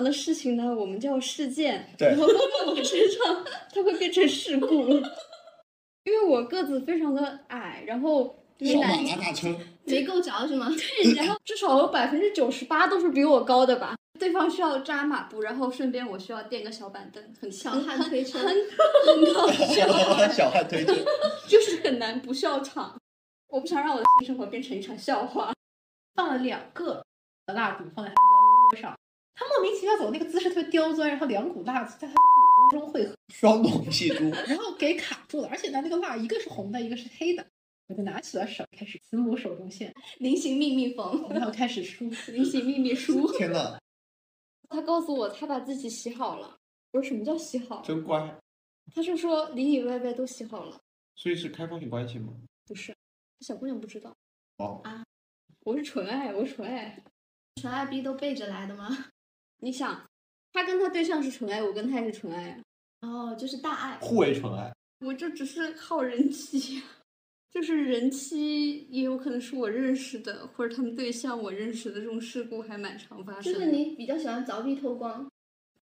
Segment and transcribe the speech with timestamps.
[0.00, 4.88] 常的事情呢，我们叫事件，对然后放到我身上，它会变成事故。
[6.04, 9.54] 因为我个子非常的矮，然后就是小马男拉大车，
[9.84, 10.72] 没够着是吗？
[10.72, 13.94] 对然后至少有百分之九十八都是比我高的吧。
[14.18, 19.86] 对方需要扎马步，然后顺便我需要垫个小板凳，很强悍推车很很搞笑，
[20.32, 20.94] 小汉推车，
[21.46, 22.96] 就是很难不笑场。
[23.48, 25.52] 我不想让我的性生活变成一场笑话。
[26.14, 27.04] 放了两个
[27.54, 28.96] 蜡烛放在他的腰窝上，
[29.40, 37.46] 他莫名其妙走那个姿势特别刁钻，然后两股蜡烛在他的骨沟中汇合，双龙戏珠，然后给卡住了，而且他，那个蜡一个是红的，一个是黑的。
[37.86, 42.04] 我就拿起了手，开始慈母手中线， 菱形秘密缝，然后开始梳。
[42.28, 43.78] 菱形秘密梳，天呐，
[44.68, 46.58] 他告诉我他把自己洗好了。
[46.92, 47.80] 我说什么叫洗好？
[47.80, 48.38] 真乖。
[48.94, 50.78] 他是说里里外外都洗好了。
[51.16, 52.34] 所以是开放性关系吗？
[52.66, 52.94] 不是，
[53.40, 54.14] 小姑娘不知道，
[54.58, 55.02] 哦啊，
[55.64, 57.02] 我是纯爱，我纯爱。
[57.60, 59.06] 纯爱逼都背着来的吗？
[59.60, 60.02] 你想，
[60.52, 62.58] 他跟他对象是纯爱，我跟他也是纯爱啊。
[63.02, 63.98] 哦，就是大爱。
[64.00, 64.72] 互为纯爱。
[65.04, 66.82] 我这只是靠人气，
[67.50, 73.58] 就是人妻也有可能是我认识的，或者他们对象我认识的，这种事故还蛮常发生的。
[73.58, 75.26] 就是你比较喜欢凿壁偷光，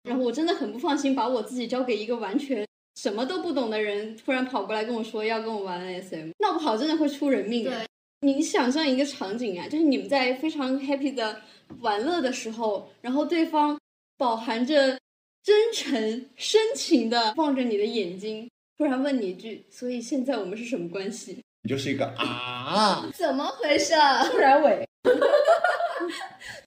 [0.02, 7.64] 然后我真的很不放心，把我自己交给一个完全什么都不懂的人，突然跑过来跟我说要跟我玩 SM，闹不好真的会出人命。
[7.64, 7.86] 对，
[8.20, 11.42] 你想象一个场景啊，就是你们在非常 happy 的
[11.80, 13.78] 玩乐的时候，然后对方
[14.16, 14.98] 饱含着
[15.42, 21.42] 真诚、深情的望着你的眼睛，突然问你一句：“所以现在我们是什么关系？
[21.62, 23.94] 你就是一个啊，怎么回事？
[24.30, 24.88] 突然尾，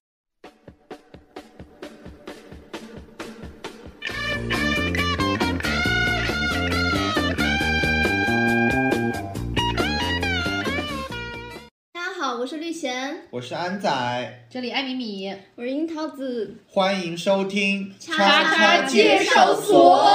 [12.40, 20.08] 我是绿贤，我是安仔，这里艾米米，？”我是樱桃子，欢迎收听叉叉介绍所，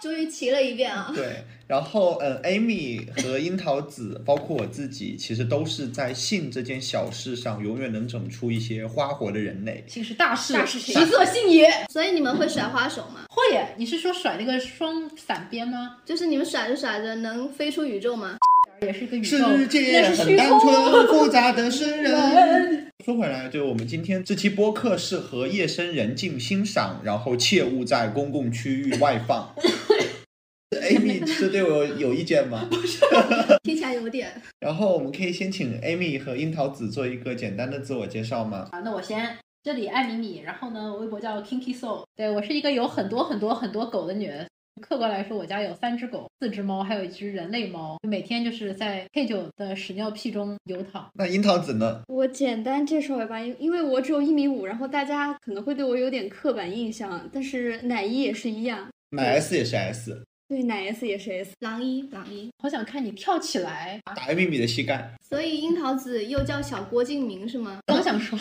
[0.00, 1.10] 终于齐了一遍啊！
[1.12, 9.82] 对，然后嗯，Amy 和樱桃子，包括我自己，其实都是在性这件小事上，永远能整出一些花活的人类。
[9.88, 11.68] 性是大事，大事情其色性也。
[11.90, 13.24] 所以你们会甩花手吗？
[13.28, 15.96] 会耶，你是说甩那个双伞鞭吗？
[16.04, 18.36] 就是你们甩着甩着能飞出宇宙吗？
[18.84, 19.38] 也是一个宇宙。
[19.56, 22.92] 世界很单纯，复杂的是人。
[23.04, 29.54] 说回来，就我们今天这期播客适合夜深人静欣赏，然后切勿在公共区域外放。
[30.74, 32.68] Amy 是对我有意见吗？
[33.62, 34.40] 听起来有点。
[34.60, 38.68] 然后我们可以先请 Amy 和樱桃子做一个简单的自我介绍吗？
[38.72, 44.46] 啊，那我先，这里艾米米，然后呢，微博叫 Kinky Soul，对我是一个有很多很多很多狗的女人。
[44.80, 51.08] 客观来说，我家有三只狗、四只猫，还有一只人类猫，每天就是在配酒的屎尿屁中游淌。
[51.14, 52.02] 那樱桃子呢？
[52.08, 62.50] 我简单介绍一下吧，因因为我只有一米五，然后大家可能会对我有点刻板印象，但是奶一也是一样，奶 S 也是 S，对，奶 S 也是 S，狼一，狼一。
[62.58, 64.00] 好想看你跳起来！
[64.04, 65.10] 啊打一米米的膝盖。
[65.22, 67.78] 所以樱桃子又叫小郭敬明是吗？
[67.86, 68.38] 刚想说，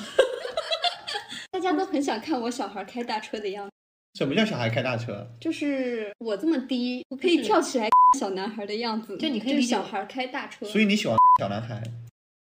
[1.51, 3.71] 大家都很想看我小孩开大车的样子，
[4.13, 5.27] 什么叫小孩开大车？
[5.39, 11.81] 就是我这么低，我可以跳起来小男孩的样子，就你可以小孩开大车，所以你喜欢小男孩？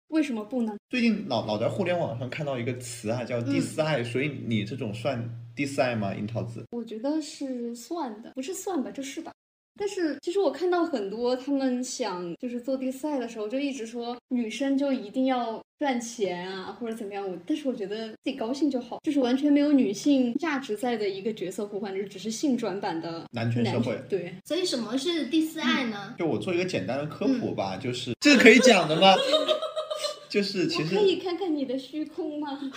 [0.09, 0.75] 为什么不呢？
[0.89, 5.23] 最近老老在互联网上看到一个词啊，叫第四爱，所以你这种算
[5.55, 6.15] 第四爱吗？
[6.15, 6.65] 樱桃子？
[6.71, 9.31] 我觉得是算的，不是算吧，就是吧。
[9.79, 17.27] 但是其实我看到很多他们想就是做第四爱的时候，就一直说女生就一定要赚钱啊，或者怎么样。
[17.27, 26.15] 我但是我觉得自己高兴就好，就是完全没有女性价值在的一个角色互换，就是只是性转版的男权社会对，所以什么是第四爱呢？
[26.19, 29.15] 就我做一个简单的科普吧，就是这个可以讲的吗？
[30.29, 32.61] 就是其实我可以看看你的虚空吗？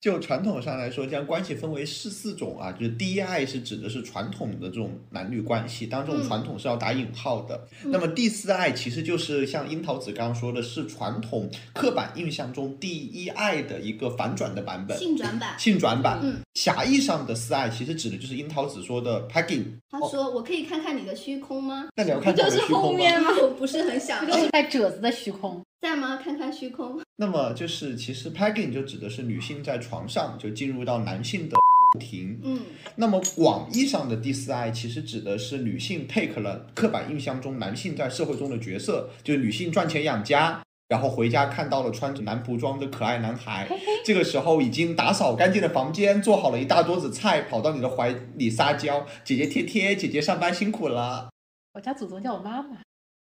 [0.00, 7.66] 就传统上来说，将关系分为四四种啊，就是第一爱是指的是传统的这种男女关系，当然这种嗯传统是要打引号的。
[7.84, 14.96] 那么第四爱其实就是像樱桃子刚刚说的，是传统刻板印象中第一爱的一个反转的版本。
[14.96, 15.58] 性转版。
[15.58, 19.64] 性转版，嗯狭义上的四爱其实指的就是樱桃子说的 pegging。
[19.90, 23.20] 他说：“我可以看看你的虚空吗那你要看到我的虚空吗？
[23.20, 23.30] 吗？
[23.42, 25.62] 我不是很想就是带褶子的虚空。
[25.80, 26.16] 在吗？
[26.16, 27.00] 看看虚空。
[27.16, 32.38] 那么就是其实 pegging 就指的是女性在床上就进入到男性的后庭。
[32.42, 32.60] 嗯，
[32.96, 40.60] 那么广义上的第四爱其实指的是女性 take 了刻板印象中男性在社会中的角色，就是女性赚钱养家。
[40.88, 43.68] 然后回家看到了穿着男仆装的可爱男孩，
[44.04, 51.28] 这个时候已经打扫干净的房间，做好了一大桌子菜，跑到你的怀里撒娇，姐姐贴贴，姐姐上班辛苦了。
[51.74, 52.82] 我家祖宗叫我妈妈，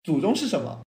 [0.04, 0.82] 祖宗是什么？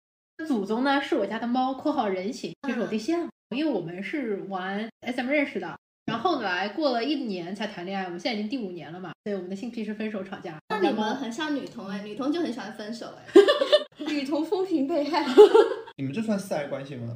[0.46, 3.28] 祖宗呢是我家的猫（括号人形），就是我对象。
[3.56, 9.12] 因为我们是玩 SM 认识的，然们后来过了一年才谈恋爱，我们现在已经第五年了嘛。
[9.24, 10.58] 对，我们的性癖是分手吵架。
[10.68, 13.24] 那你们很像女同哎，女同就很喜欢分手哎。
[14.06, 15.26] 女同风评被害。
[15.96, 17.16] 你们这算四爱关系吗？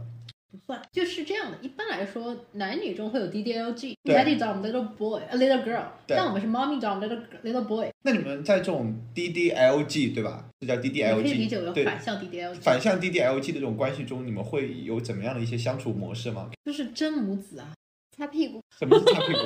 [0.51, 1.57] 不算，就是这样的。
[1.61, 5.85] 一般来说，男女中会有 DDLG，对 Daddy dom little boy，a little girl。
[6.05, 7.89] 但我们是 Mommy dom little little boy。
[8.03, 10.45] 那你们在这种 DDLG 对吧？
[10.59, 16.49] 这叫 DDLG，可以理解为反向 DDLG，反向 DDLG 的这种关系中，你们会有怎么样的一些相处模式吗？
[16.65, 17.71] 就是真母子啊。
[18.17, 19.39] 擦屁股，什么是擦屁股？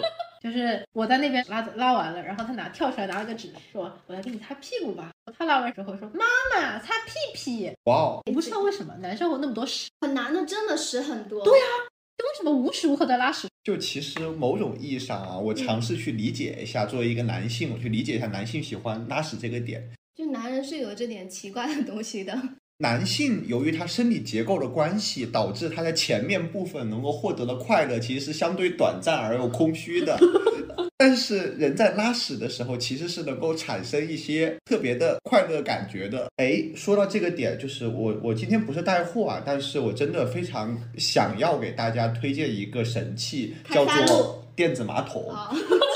[0.46, 5.10] 就是我在那边拉拉完了，然后他拿跳出来拿了个纸，说我来给你擦屁股吧。
[5.36, 7.72] 他拉完之后说妈妈擦屁屁。
[7.86, 11.44] 哇哦，我不知道为什么男生会有那么多屎，很难的，真的屎很多。
[11.44, 11.66] 对呀
[12.16, 13.48] 就为什么无时无刻在拉屎？
[13.64, 19.92] 就其实某种意义上啊，我尝试去理解一下，作为一个男性，我去理解一下男性喜欢拉屎这个点。
[20.14, 22.40] 就男人是有这点奇怪的东西的。
[22.78, 30.20] 男性由于他生理结构的关系，导致他在前面部分能够获得的快乐其实是相对短暂而又空虚的。
[30.98, 36.28] 但是人在拉屎的时候，其实是能够产生一些特别的快乐感觉的。
[36.38, 45.24] 哎，说到这个点，就是我我今天不是带货啊，但是我真的非常想要给大家推荐一个神器，叫做电子马桶。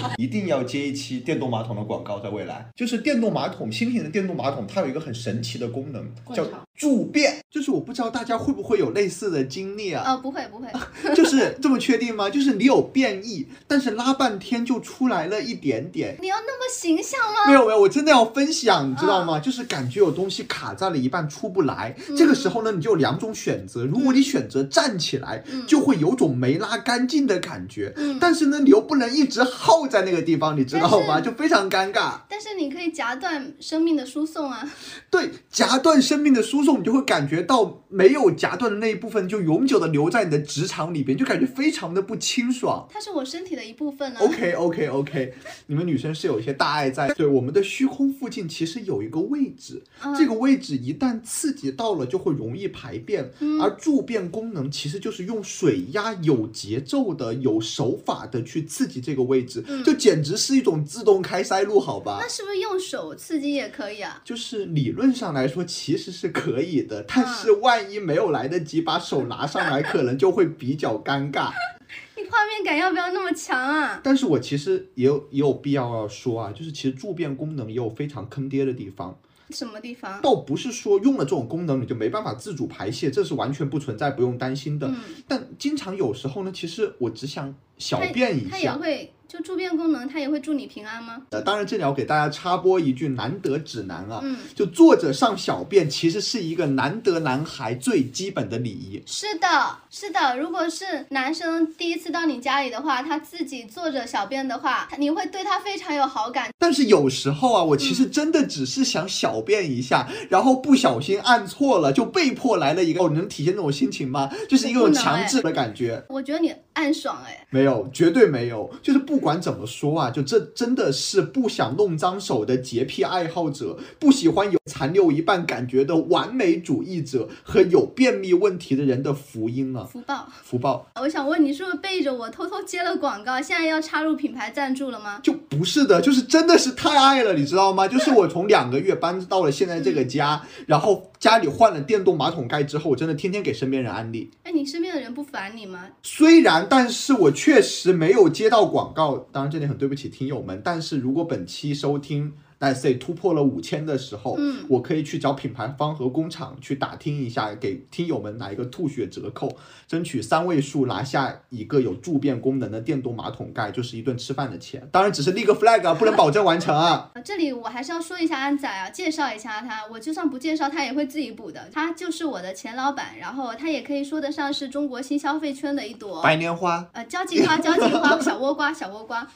[0.00, 6.04] 啊， 一定要接一期电动马桶的广告，在未来就是电动马桶，新型的电动马桶，它有一个很神奇的功能，
[6.34, 6.44] 叫
[6.76, 7.38] 助便。
[7.50, 10.02] 就是我不知道大家会不会有类似的经历啊？
[10.06, 10.66] 呃，不会不会，
[11.14, 12.30] 就是这么确定吗？
[12.30, 16.16] 就是你有便意，但是拉半天就出来了一点点。
[16.22, 17.46] 你要那么形象吗？
[17.48, 19.38] 没有没有，我真的要分享，你知道吗？
[19.38, 21.94] 就是感觉有东西卡在了一半出不来。
[22.16, 23.84] 这个时候呢，你就有两种选择。
[23.84, 27.92] 如果你选择站起来，就会有种没拉干净的感觉。
[27.96, 31.20] 嗯但是呢，你又不能一直耗在那个地方，你知道吗？
[31.20, 32.20] 就非常尴尬。
[32.28, 34.68] 但是你可以夹断生命的输送啊。
[35.10, 42.86] 对，夹断生命的输送，你就会感觉到没有夹断的那一部分就永久的留在你的职场里边，就感觉非常的不清爽。
[42.90, 44.20] 它是我身体的一部分啊。
[44.20, 45.34] OK OK OK，
[45.66, 47.08] 你们女生是有一些大爱在。
[47.14, 53.30] 对，我们的虚空附近其实有一个位置，嗯这个位置一旦刺激到了，就会容易排便。
[53.40, 62.28] 嗯而助便功能其实就是用水压有节奏的、有手法的去刺激这个位置，就简直是一种自动开塞露，好吧嗯那？
[62.28, 64.20] 是不是用手刺激也可以啊？
[64.24, 71.50] 就是理论上来说其实是可以的，但是万一没有来得及把手拿上来，可能就会比较尴尬。
[72.16, 74.00] 你画面感要不要那么强啊？
[74.02, 79.18] 但是我其实也有也有必要要说啊，就是其实助便功能也有非常坑爹的地方，
[79.50, 80.20] 什么地方？
[80.22, 84.86] 倒不是说用了这种功能你就没办法自主排泄，这是完全不存在、不用担心的。
[84.88, 84.96] 嗯，
[85.28, 88.74] 但经常有时候呢，其实我只想小便一它也下。
[88.74, 91.22] 会就助便功能，它也会祝你平安吗？
[91.30, 99.02] 呃，当然这里要给大家插播一句难得指南啊，嗯，就坐着上小便其实是一个难得男孩最基本的礼仪。
[99.06, 99.48] 是的，
[99.88, 100.36] 是的。
[100.36, 106.50] 如果是男生第一次到你家里的话，他自己坐着小便的话，你会对他非常有好感。
[106.58, 114.30] 但是有时候啊，我其嗯实真的只是想小便一下，然后不小心按错了，就被迫来了一个，哦，你能体现这种心情吗？
[114.46, 116.04] 就是一种强制的感觉。
[116.10, 118.70] 我觉得你暗爽哎，没有，绝对没有。
[118.82, 129.84] 就是不管怎么说啊，就这真的是不想弄脏手的洁癖爱好者，不喜欢有残留一半感觉的完美主义者和有便秘问题的人的福音啊！
[129.90, 130.28] 福报。
[130.42, 133.40] 福报我想问你，是不是背着我偷偷接了广告？
[133.40, 135.20] 现在要插入品牌赞助了吗？
[135.22, 137.86] 就不是的，就是真的是太爱了，你知道吗？
[137.86, 144.30] 就是我从两个月搬到了现在这个家， 然后家里换了电动马桶盖之后，我真的天天给身边人安利。
[144.44, 145.86] 哎，你身边的人不烦你吗？
[146.02, 150.60] 虽然，但是我确实没有接到广告，当然这点很对不起听友们。
[150.64, 152.32] 但是如果本期收听
[152.74, 159.50] Say 突破了五千的时候，嗯我可以去找品牌方和工厂去打听一下，给听友们来一个吐血折扣，
[159.88, 164.86] 争取三位数拿下一个有助便功能的电动马桶盖，就是一顿吃饭的钱。
[164.92, 167.10] 当然只是立个 flag 啊，不能保证完成啊。
[167.14, 169.86] 啊， 这里我还是要说一下安仔啊，介绍一下他。
[169.90, 171.68] 我就算不介绍，他也会自己补的。
[171.72, 179.26] 他就是我的前老板，然后他也可以说得上是中国新消费圈的一朵白莲花，呃，交际花，交际花，小倭瓜，小倭瓜，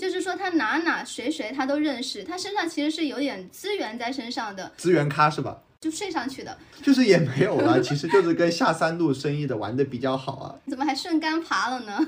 [0.00, 5.62] 就是说他哪哪谁谁他都认识，他身上其实是有点资源在身上的，资源咖是吧？
[5.80, 10.54] 就睡上去的，就是也没有了，其实就是跟下三路生意的玩的比较好啊。
[10.68, 11.98] 怎么还顺杆爬了呢？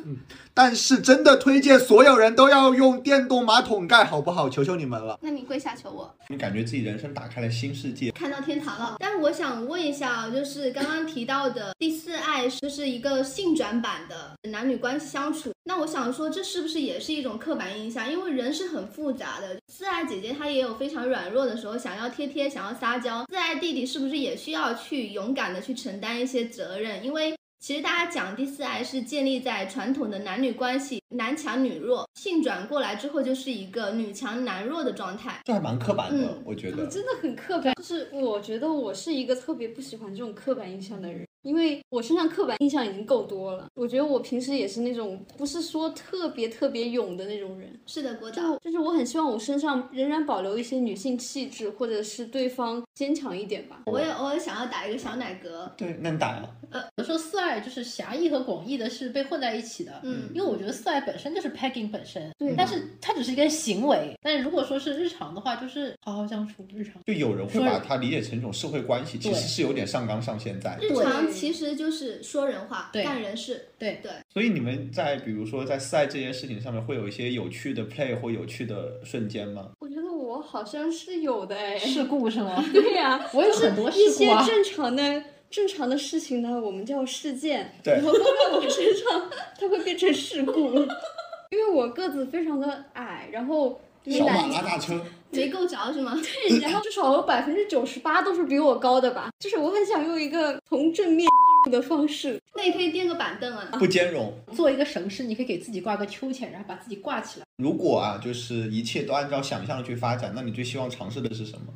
[0.52, 4.50] 但是真的推荐所有人都要用电动马桶盖，好不好？
[4.50, 5.18] 求求你们了！
[5.22, 8.10] 那你跪下求我，你感觉自己人生打开了新世界。
[8.10, 8.96] 看到天堂了。
[8.98, 15.50] 但是我想问一下啊，就是刚刚提到的第四爱，就是一个性转版的男女关系相处。
[15.68, 18.10] 那我想说，这是不是也是一种刻板印象？
[18.10, 19.60] 因为人是很复杂的。
[19.68, 23.26] 四爱姐姐她也有非常软弱的时候，想要贴贴，想要撒娇。
[23.28, 27.04] 四爱弟弟是不是也需要去勇敢的去承担一些责任？
[27.04, 35.42] 因为其实大家讲第四爱是建立在传统的男女关系，男强女弱，性转过来之后就是一个女强男弱的状态。
[35.44, 36.86] 这还蛮刻板的，嗯我觉得。
[36.86, 37.74] 真的很刻板。
[37.74, 43.66] 就是我觉得我是一个特别不喜欢这种刻板印象的人，因为我身上刻板印象已经够多了。
[43.74, 48.42] 我觉得我平时也是那种不是说特别特别勇的那种人，是的，国导。
[48.42, 53.82] 就就是我很希望我身上仍然保留一些女性气质，或者是对方坚强一点吧。
[53.86, 55.68] 我也偶尔想要打一个小奶嗝。
[55.76, 56.48] 对，那你打呀。
[56.70, 66.94] 呃，我说四爱就是狭义和广义的是被混在一起的，嗯因为我觉得四爱本身就是 pegging 本身，对但是它只是一个行为，但是如果说是日常的话，就是好好相处，日常。
[67.06, 70.76] 就有人会把它理解成一种社会关系，其实是有点上纲上线在。
[70.78, 73.68] 日常其实就是说人话，对干人事。
[73.78, 79.70] 对对，所以你们在比如说在赛这件事情上面，会有一些有趣的 play 或有趣的瞬间吗？
[79.80, 81.78] 我觉得我好像是有的哎。
[81.78, 82.62] 事故是吗？
[82.72, 84.42] 对呀、 我有很多事一故啊。
[84.42, 90.74] 些正常的正常的事情呢，我们叫事件，对然后放在我身上，它会变成事故，
[91.50, 96.18] 因为我个子非常的矮，然后小马拉大车，没够着是吗？
[96.48, 101.26] 对，然后至少有百分之九十八都是比我高的吧，就是我很想用一个从正面
[101.64, 103.68] 进入的方式，那你可以垫个板凳啊。
[103.78, 104.32] 不兼容。
[104.54, 107.46] 做一个绳式，你可以给自己挂个秋千，然后把自己挂起来。
[107.56, 111.66] 如果啊，就是一切都按照想象的去发展，那你最希望尝试的是什么？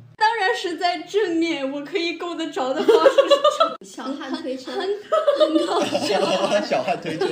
[0.55, 3.11] 是在正面我可以够得着的方式
[3.81, 4.81] 是小汉推车，很
[5.39, 6.19] 很搞笑，
[6.61, 7.27] 小汉推车。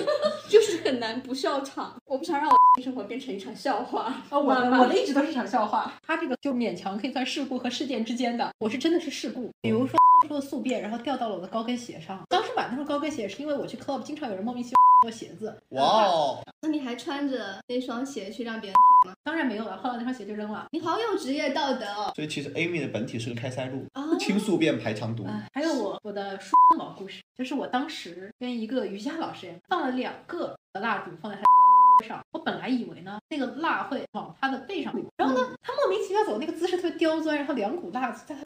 [0.48, 4.14] 就是很难不笑场，我不想让我的生活变成一场笑话。
[4.30, 9.50] 啊，我的我的一直都是场笑话，他这个就勉强可以算事故和事件之间的，我是真的是事故。
[9.62, 9.98] 比如说
[10.28, 12.22] 说的宿便，然后掉到了我的高跟鞋上。
[12.28, 19.16] 当时买那双高跟鞋是因为我去 club 经常有人莫名其妙舔我鞋子，哇哦，那你还穿着那双鞋去让别人舔吗？
[19.24, 20.68] 当然没有了，后来那双鞋就扔了。
[20.72, 22.12] 你好有职业道德哦。
[22.16, 25.26] 所以其实 Amy 的本体是个开塞露，啊倾诉便排肠毒。
[25.26, 38.42] 啊，还有我我的书包毛故事，就是我当时跟一个瑜伽老师放了两个蜡烛放在他的腰窝上，我本来以为呢那个蜡会往他的背上，然后呢他莫名其妙走那个姿势特别刁钻，然后两股蜡在他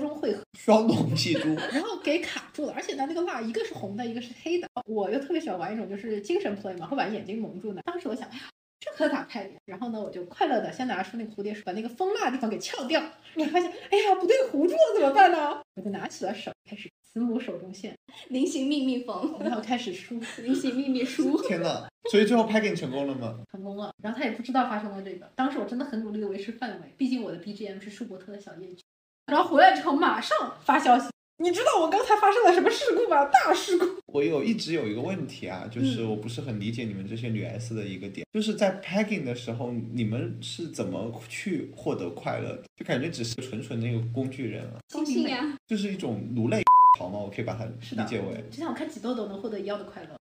[0.00, 0.42] 中会合。
[0.58, 4.68] 双龙戏珠， 然后给卡住了，而且呢，那个蜡一个是红的，一个是黑的。
[4.86, 7.80] 我又特别喜欢玩一种就是精神 play 嘛，会把眼睛蒙住呢。
[7.84, 8.42] 当时我想，哎呀，
[8.80, 9.60] 这可咋开脸？
[9.66, 13.02] 然后呢，我就快乐的先拿出那个蝴蝶梳，把那个封蜡的地方给撬掉。
[13.36, 15.60] 我发现，哎呀，不对，糊住了怎么办呢？
[15.74, 17.94] 我就拿起了手，开始慈母手中线，
[18.28, 21.86] 菱形密密缝，然后开始梳，菱形密密梳，天呐！
[22.10, 23.40] 所以最后 packing 成功了吗？
[23.50, 23.92] 成功了。
[24.02, 28.82] 然后他也不知道发生了这个，当时我真的很努力的维持范围，毕竟我的 BGM 是舒伯特的小夜曲。
[29.26, 33.24] 然后回来之后马上发消息，你知道我刚才发生了什么事故吗？
[33.26, 33.86] 大事故！
[34.06, 42.64] 我有一直有一个问题啊，就是我不是很理解你们这些女 S 的一个点，就是在 packing 的时候，你们是怎么去获得快乐的？
[42.76, 45.56] 就感觉只是纯纯的一个工具人啊，高兴呀！
[45.66, 46.62] 就是一种奴类
[46.98, 47.18] 潮吗？
[47.18, 48.44] 我可以把它理解为。
[48.50, 50.16] 就像我看挤痘痘能获得一样的快乐。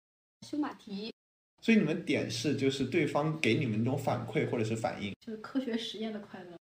[0.48, 1.12] 修马蹄，
[1.62, 6.59] 所以你们点是就是对方给你们那种反馈或者是反应，就是科学实验的快乐。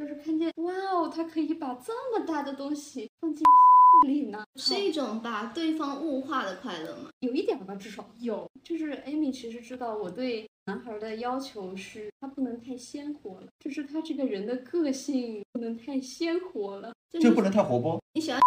[0.00, 7.10] 就是看见哇哦，他可以把这么大的东西放进屁股里呢，是一种把对方物化的快乐吗？
[7.18, 8.48] 有一点吧，至少有。
[8.64, 18.02] 就是艾米其实知道我对男孩的要求是，他不能太鲜活了，就是他这个人的个性不能太鲜活了，就就不能太活泼。
[18.14, 18.40] 你喜欢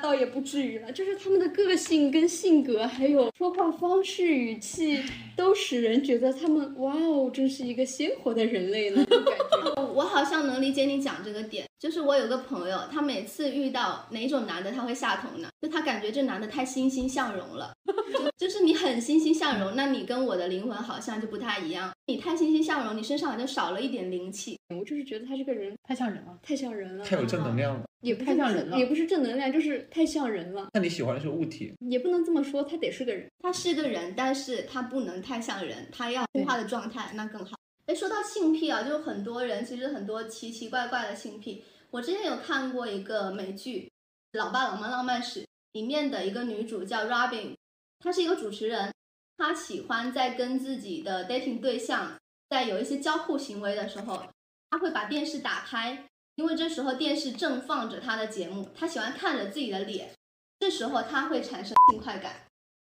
[0.00, 5.02] 倒也不至于了，就是他们的个性跟性格，还有说话方式、语气，
[5.36, 9.04] 都使人觉得他们哇哦，真是一个鲜活的人类呢。
[9.92, 15.48] 我好像能理解你讲这个点，就是我有个朋友，他每次遇到哪种男的他会下头呢？
[15.60, 17.72] 就他感觉这男的太欣欣向荣了，
[18.38, 21.92] 就就是你很欣欣向荣，那你跟我的灵魂好像就不太一样。
[22.08, 24.58] 你太欣欣向荣，你身上好像少了一点灵气。
[24.74, 26.38] 我就是觉得他这个人太像人了。
[26.42, 27.84] 太像人了，太有正能量了。
[28.00, 33.30] 也不太像人了也不是正能量，就是太像人了，那你喜欢的是物体，也不能这么说，他得是个人。
[33.40, 37.58] 他是个人，但是他不能太像人，他要物化的状态那更好。
[37.84, 41.62] 哎，说到性癖啊，就是很多人其实很多奇奇怪怪的性癖。
[41.90, 43.90] 我之前有看过一个美剧
[44.38, 45.40] 《老爸老妈浪漫史》，
[45.72, 47.54] 里面的一个女主叫 Robin，
[48.00, 48.90] 她是一个主持人，
[49.38, 52.18] 她喜欢在跟自己的 dating 对象
[52.50, 54.26] 在有一些交互行为的时候，
[54.68, 60.10] 他会把电视打开，因为这时候电视正放着他的节目，他喜欢看着自己的脸，
[60.58, 62.44] 这时候他会产生性快感。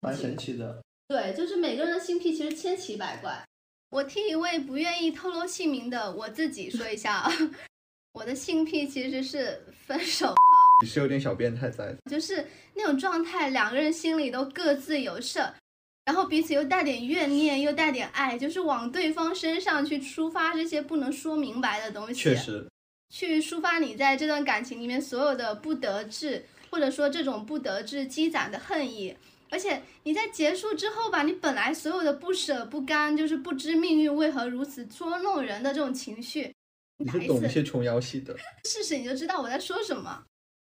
[0.02, 0.82] 蛮神奇的。
[1.08, 3.44] 对，就是每个人的性癖其实千奇百怪。
[3.90, 7.32] 我替一位不愿意透露姓名的我自己说一下啊，
[8.14, 10.36] 我的性癖其实是分手炮，
[10.84, 11.98] 你是有点小变态在的。
[12.10, 15.54] 就是那种状态，两个人心里都各自有事儿，
[16.06, 22.14] 然后彼此又带点怨念，又带点爱，就是往对方身上去抒发这些不能说明白的东西。
[22.14, 22.70] 确实，
[23.10, 29.18] 去抒发你在这段感情里面所有的不得志，或者说这种不得志积攒的恨意。
[29.50, 36.54] 而且你在结束之后吧，你本来所有的不舍不甘，就是不知命运为何如此捉弄人的这种情绪，
[36.98, 38.36] 你是懂一些琼瑶戏的，
[38.66, 40.24] 试试你就知道我在说什么。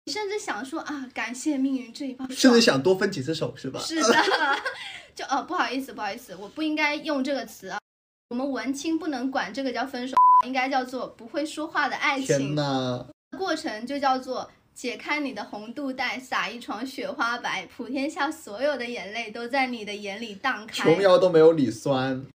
[0.05, 3.79] 你甚至想说啊，感谢命运这一棒，甚至想多分几次手是吧？
[3.79, 4.13] 是的，
[5.15, 7.79] 就呃不好意思不好意思，我不应该用这个词啊。
[8.29, 12.55] 我们文青不能管这个叫分手，应该叫做不会说话的爱天情。
[12.55, 13.05] 呐，
[13.37, 20.83] 过程就叫做解开你的红肚带，撒一床雪花白，普天下所有的眼泪都在你的眼里荡开。
[20.83, 22.25] 琼瑶都没有李酸，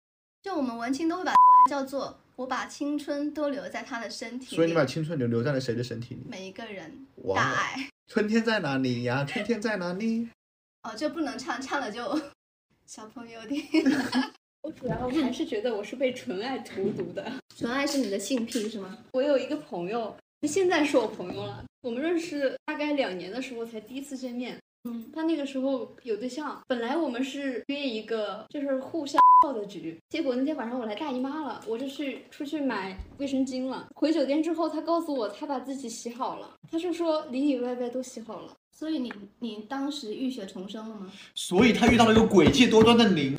[0.42, 1.34] 就我们文青都会把
[1.68, 4.56] 叫做我把青春都留在他的身体里。
[4.56, 6.23] 所以你把青春留留在了谁的身体里？
[6.26, 9.26] 每一个人哇大爱春天在哪里呀？
[9.26, 10.26] 春天在哪里？
[10.82, 12.18] 哦，这不能唱，唱了就
[12.87, 13.54] 小朋友的。
[14.62, 17.30] 我主要还是觉得我是被纯爱荼毒的。
[17.54, 18.97] 纯爱是你的性癖是吗？
[19.12, 20.16] 我有一个朋友，
[20.49, 24.59] 现在是我朋友了，我们认识大概两年的时候才第一次见面。
[24.84, 33.88] 嗯，他那个时候有对象，本来我们是约一个就是互相泡的局，结果那天晚上我来大姨妈了，我就去出去买卫生巾了。
[33.94, 38.56] 回酒店之后，他告诉我他把自己洗好了，他就说里里外外都洗好了。
[38.72, 41.12] 所以你你当时浴血重生了吗？
[41.34, 43.37] 所以他遇到了一个诡计多端的您。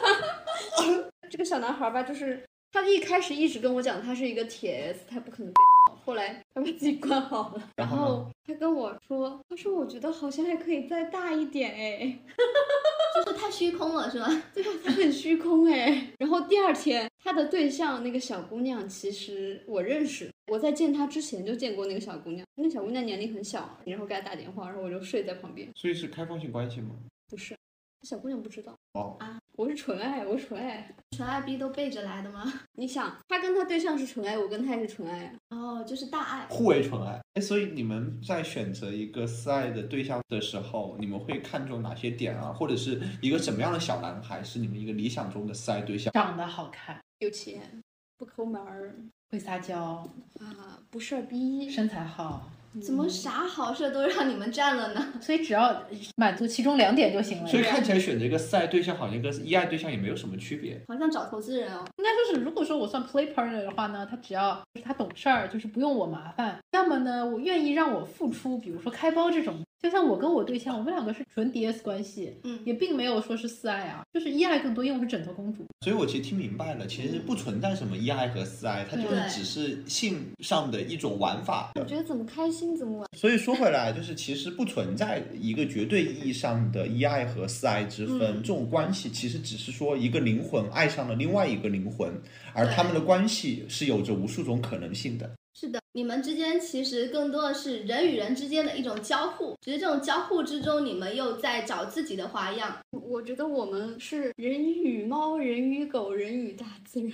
[1.32, 5.60] 这个小男孩吧，就是他一开始一直跟我讲他是一个铁 S，他不可能被
[6.04, 12.20] 后来他把自己关好了，然然后他跟我说，他说我觉得好像还可以再大一点哎，
[13.24, 14.28] 就是太虚空了是吧？
[14.54, 16.12] 对啊，他很虚空哎。
[16.20, 26.96] 然后第二天他的对象那个小姑娘，其实我认识，我在见他之前就见过那个小姑娘，那小姑娘年龄很小，然后给他打电话，然后我就睡在旁边，所以是开放性关系吗？
[27.30, 27.56] 不是，
[28.04, 29.18] 小姑娘不知道哦，
[29.58, 30.90] 我是纯爱，我是纯爱。
[31.16, 32.52] 纯爱逼都背着来的吗？
[32.76, 35.34] 你想，他跟他对象是纯爱，我跟他也是纯爱啊。
[35.50, 36.48] 哦，就是大爱。
[36.50, 37.22] 互为纯爱。
[37.34, 42.54] 哎，所以你们在选择一个私爱的对象的时候，你们会看重哪些点啊？
[42.54, 46.14] 或者是一个什么样的小男孩是你们一个理想中的私爱对象？
[46.14, 47.84] 长得好看，有钱，
[48.18, 48.96] 不抠门儿
[49.30, 50.10] 会撒娇，
[50.40, 55.14] 啊，不事儿逼，身材好，怎么啥好事都让你们占了呢？
[55.20, 55.84] 所以只要
[56.16, 57.48] 满足其中两点就行了。
[57.48, 60.82] 所以看起来选择一个四爱对象，好像跟一爱对象也没有什么区别。
[60.88, 61.84] 好像找投资人哦。
[61.98, 69.62] 应该说是，如果说我算 play partner 的话呢，他只要就是他懂事儿，就是不用我麻烦，要么呢，我愿意让我付出，比如说开包这种。
[69.82, 75.66] 就像我跟我对象，我们两个是纯 DS 关系，嗯，也并没有说是四爱啊，就是一爱更多，因为我是枕头公主。
[75.82, 81.72] 所以我其实听明白了，其实不存在什么一爱和四爱，它就是只是性上的一种玩法。
[81.80, 83.08] 我觉得怎么开心怎么玩。
[83.18, 92.14] 所以说回来，就是其实不存在一个绝对意义上的一爱和四爱之分，嗯这种关系其实只是说一个灵魂爱上了另外一个灵魂，
[92.54, 95.28] 而他们的关系是有着无数种可能性的。
[95.54, 102.78] 是的，你们之间其实更多的是人与人之间的一种交互，只是这种交互之中，你们又在找自己的花样。
[102.92, 107.12] 我觉得我们是人与猫，人与狗，人与大自然。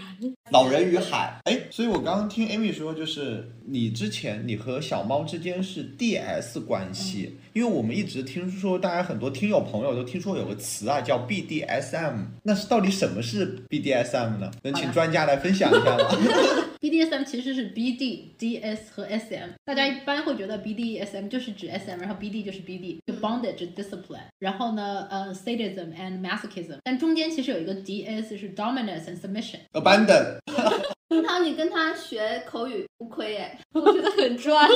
[0.52, 14.52] 老人与海，哎，所以我刚刚听 Amy 说，就是你之前你和小猫之间是 DS 关系，因为我们一直听说，大家很多听友朋友都听说有个词啊叫 BDSM，那是到底什么是 BDSM 呢？
[14.62, 16.10] 能请专家来分享一下吗？
[16.80, 18.20] BDSM 其实是 BD、
[18.68, 29.06] DS 和 SM，大家一般会觉得 BDSM 就是指 SM，然后 BD 就是 BD，就 bondage discipline，然后呢，呃，sadism and masochism，但中间其实有一个 DS 是 dominance
[29.06, 29.60] and submission。
[29.72, 30.40] Abandon。
[31.08, 33.58] 平常，你跟他学口语不亏耶。
[33.74, 34.70] 我觉得很赚。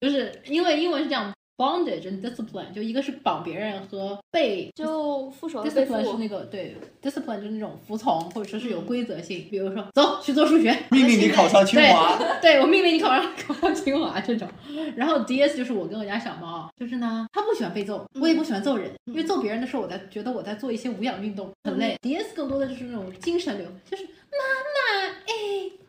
[0.00, 12.16] 就是因为英文是这样，bondage and discipline，就一个是绑别人和被就副手 discipline 是，那个对 discipline 就是那种服从或者说是有规则性，比如说走去做数学，命令你考上清华。
[12.40, 14.48] 对我命令你考上 考上清华这种。
[14.96, 21.98] 然后 DS 就是我跟我家小猫，就是呢，它不喜欢被揍，我也不喜欢揍人，因为揍别人的时候，我在觉得我在做一些无氧运动，很累。
[22.02, 24.38] DS 更多的就是那种精神流，就是妈
[24.74, 25.32] 妈，哎，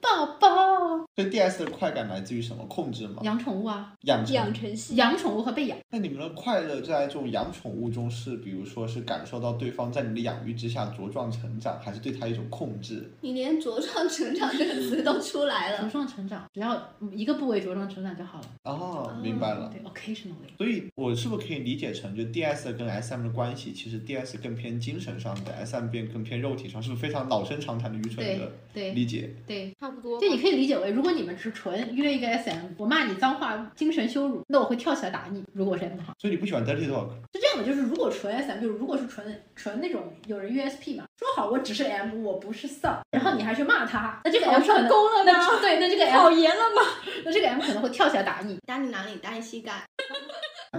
[0.02, 2.64] 宝宝，所以 DS 的快感来自于什么？
[2.66, 3.22] 控制吗？
[3.24, 4.96] 养宠物啊，养成养成系。
[4.96, 5.78] 养宠物和被养。
[5.92, 13.12] 那你们的快乐在这种养宠物中是，比如说是感受到对方在你的养育之下茁壮成长，还是对他一种控制？
[13.22, 15.92] 你连茁壮成长这个词都出来了茁。
[15.92, 18.46] 壮成长，只要一个部位茁壮成长就好了。
[18.64, 19.70] 哦，明白了。
[19.72, 20.58] 对，occasionally。
[20.58, 29.30] 所以，我是不是可以理解成，就 DS 跟 SM 的关系，其实 DS 更偏精神上的，SM 变更偏肉体上，是不是非常老生常谈的愚蠢对对理解？
[29.48, 30.20] 对，差不多。
[30.20, 35.44] 就你可以理解为，如果你们是纯约一个 SM，我骂你脏话、精神羞辱，那我会跳起来打你。
[35.54, 37.10] 如果我是 M 的话，所以你不喜欢 dirty talk？
[37.34, 46.82] 是这样的，就是如果纯 SM，就是如果是纯纯那种有人 USP 嘛，说好我只是 M，我不是 sub，然后你还去骂他，那这个 M 可能成功了吗那对，那这个好 M，严了吗？
[47.26, 48.58] 那这个 M 可能会跳起来打你。
[48.66, 49.16] 打你哪里？
[49.22, 49.84] 打你膝盖。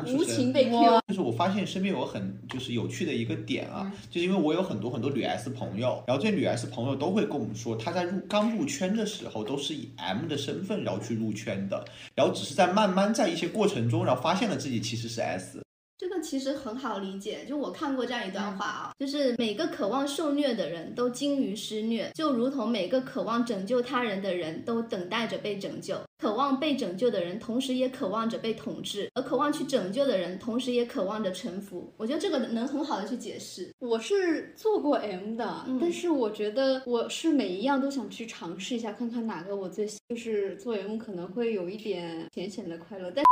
[0.07, 15.61] 无情被 Q，就是我发现身边有很就是有趣的一个点啊，嗯就是因为我有很多很多女 S 朋友，然后这些女 S 朋友都会跟我们说，她在入刚入圈的时候都是以 M 的身份然后去入圈的，然后只是在慢慢在一些过程中，然后发现了自己其实是 S。
[16.01, 25.99] 这个其实很好理解，就我看过这样一段话啊，就是每个渴望受虐的人都精于施虐，就如同每个渴望拯救他人的人都等待着被拯救。
[26.19, 31.93] 渴望被拯救的人，同时也渴望着被统治，而渴望去拯救的人，同时也渴望着臣服。
[31.99, 33.69] 我觉得这个能很好的去解释。
[33.81, 43.29] 我是做过 M 的，嗯但是我觉得我是每一样都想去尝试一下，看看哪个我最喜就是做 M 可能会有一点浅显的快乐，但是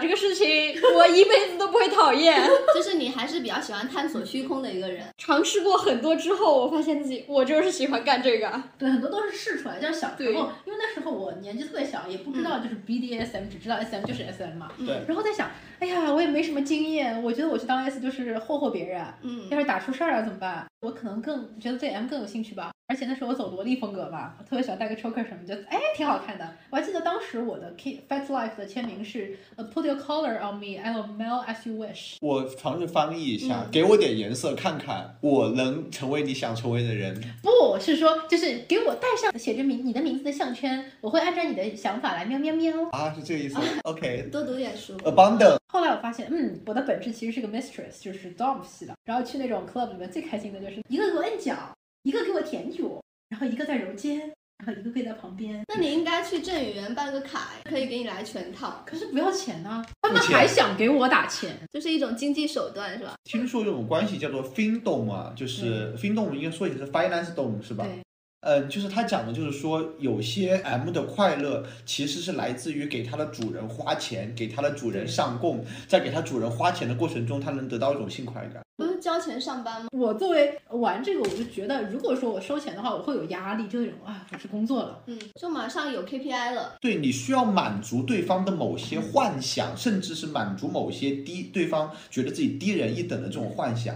[0.00, 0.46] 这个事情
[0.94, 2.40] 我一辈子都不会讨厌。
[2.74, 5.04] 就是你还是比较喜欢探索虚空的一个人。
[5.18, 8.62] 尝试过很多之后，我发现自己我就是喜欢干这个。
[8.78, 14.70] 对，很多都是试出来，就是小时对候，因为那时候我年纪特别小，也不知道就是 BDSM，、只知道 SM 就是 SM 嘛。
[14.78, 15.50] 对然后在想，
[15.80, 20.66] 哎呀，我也没什么经验，我觉得我去当 S 就是霍霍别人，嗯要是打出事儿了怎么办？
[20.82, 22.70] 我可能更觉得对 M 更有兴趣吧。
[22.90, 26.56] 而且那时候我走萝莉风格嘛，我特别喜欢戴个 choker 什么，觉得哎挺好看的。
[26.70, 31.76] 我还记得当时我的 K Fat Life 的签名是 uh, Put your collar on me, I will mail as you
[31.76, 32.16] wish。
[32.20, 37.14] 我尝试翻译一下，嗯给我点颜色看看，我能成为你想成为的人。
[37.44, 42.88] 不是说，就是给我戴上写着名你的名字的项圈，我会按照你的想法来喵喵喵。
[42.90, 43.56] 啊，是这个意思。
[43.84, 44.28] OK。
[44.32, 44.96] 多读点书。
[44.98, 48.94] Abundant，后来我发现，嗯，我的本质其实是个 mistress，就是 dom 系的。
[49.04, 51.54] 然后去那种 club 里面最开心的就是一个个摁脚，
[52.02, 54.18] 一个给我舔脚，然后一个在揉肩，
[54.58, 55.62] 然后一个跪在旁边。
[55.68, 61.56] 那你应该去郑宇园办个卡，可以给你来全套，可是不要钱呢、他们还想给我打钱。
[61.72, 63.14] 就是一种经济手段，是吧？
[63.24, 67.84] 听说有种关系叫做 Findom 啊，就是 Findom 应该说也是 Finance Dom 是吧？
[67.84, 68.02] 对，
[68.42, 78.62] 嗯，就是他讲的，就是说有些 M 的快乐其实是来自于给它的主人花钱，给它的主人上供，在给它主人花钱的过程中，他能得到一种性快感。
[78.76, 79.88] 不是交钱上班吗？
[79.92, 85.02] 我作为玩这个，我就觉得，如果说我收钱的话，我会有压力，就那种啊，我是工作了。
[85.06, 86.76] 嗯，就马上有 KPI 了。
[86.80, 93.94] 对你需要满足对方的某些幻想，甚至是满足某些低对方觉得自己低人一等的这种幻想，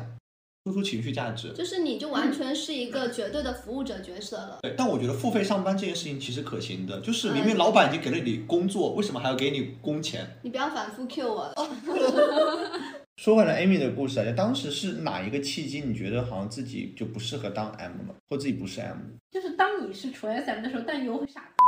[0.65, 1.53] 输出情绪价值。
[1.53, 4.59] 就是你就完全是一个绝对的服务者角色了。
[4.63, 10.27] 对，但我觉得付费上班这件事情其实可行的，就是明嗯明老板已经给了你工作，为什么还要给你工钱？
[10.43, 11.55] 你不要反复 Q 我了。
[13.17, 15.81] 说回来，Amy 的故事啊，当时是哪一个契机？
[15.83, 18.97] 你觉得好像自己就不适合当 M 了，或自己不是 M？
[19.31, 21.64] 就是当你是纯 SM 的时候，但又会傻逼，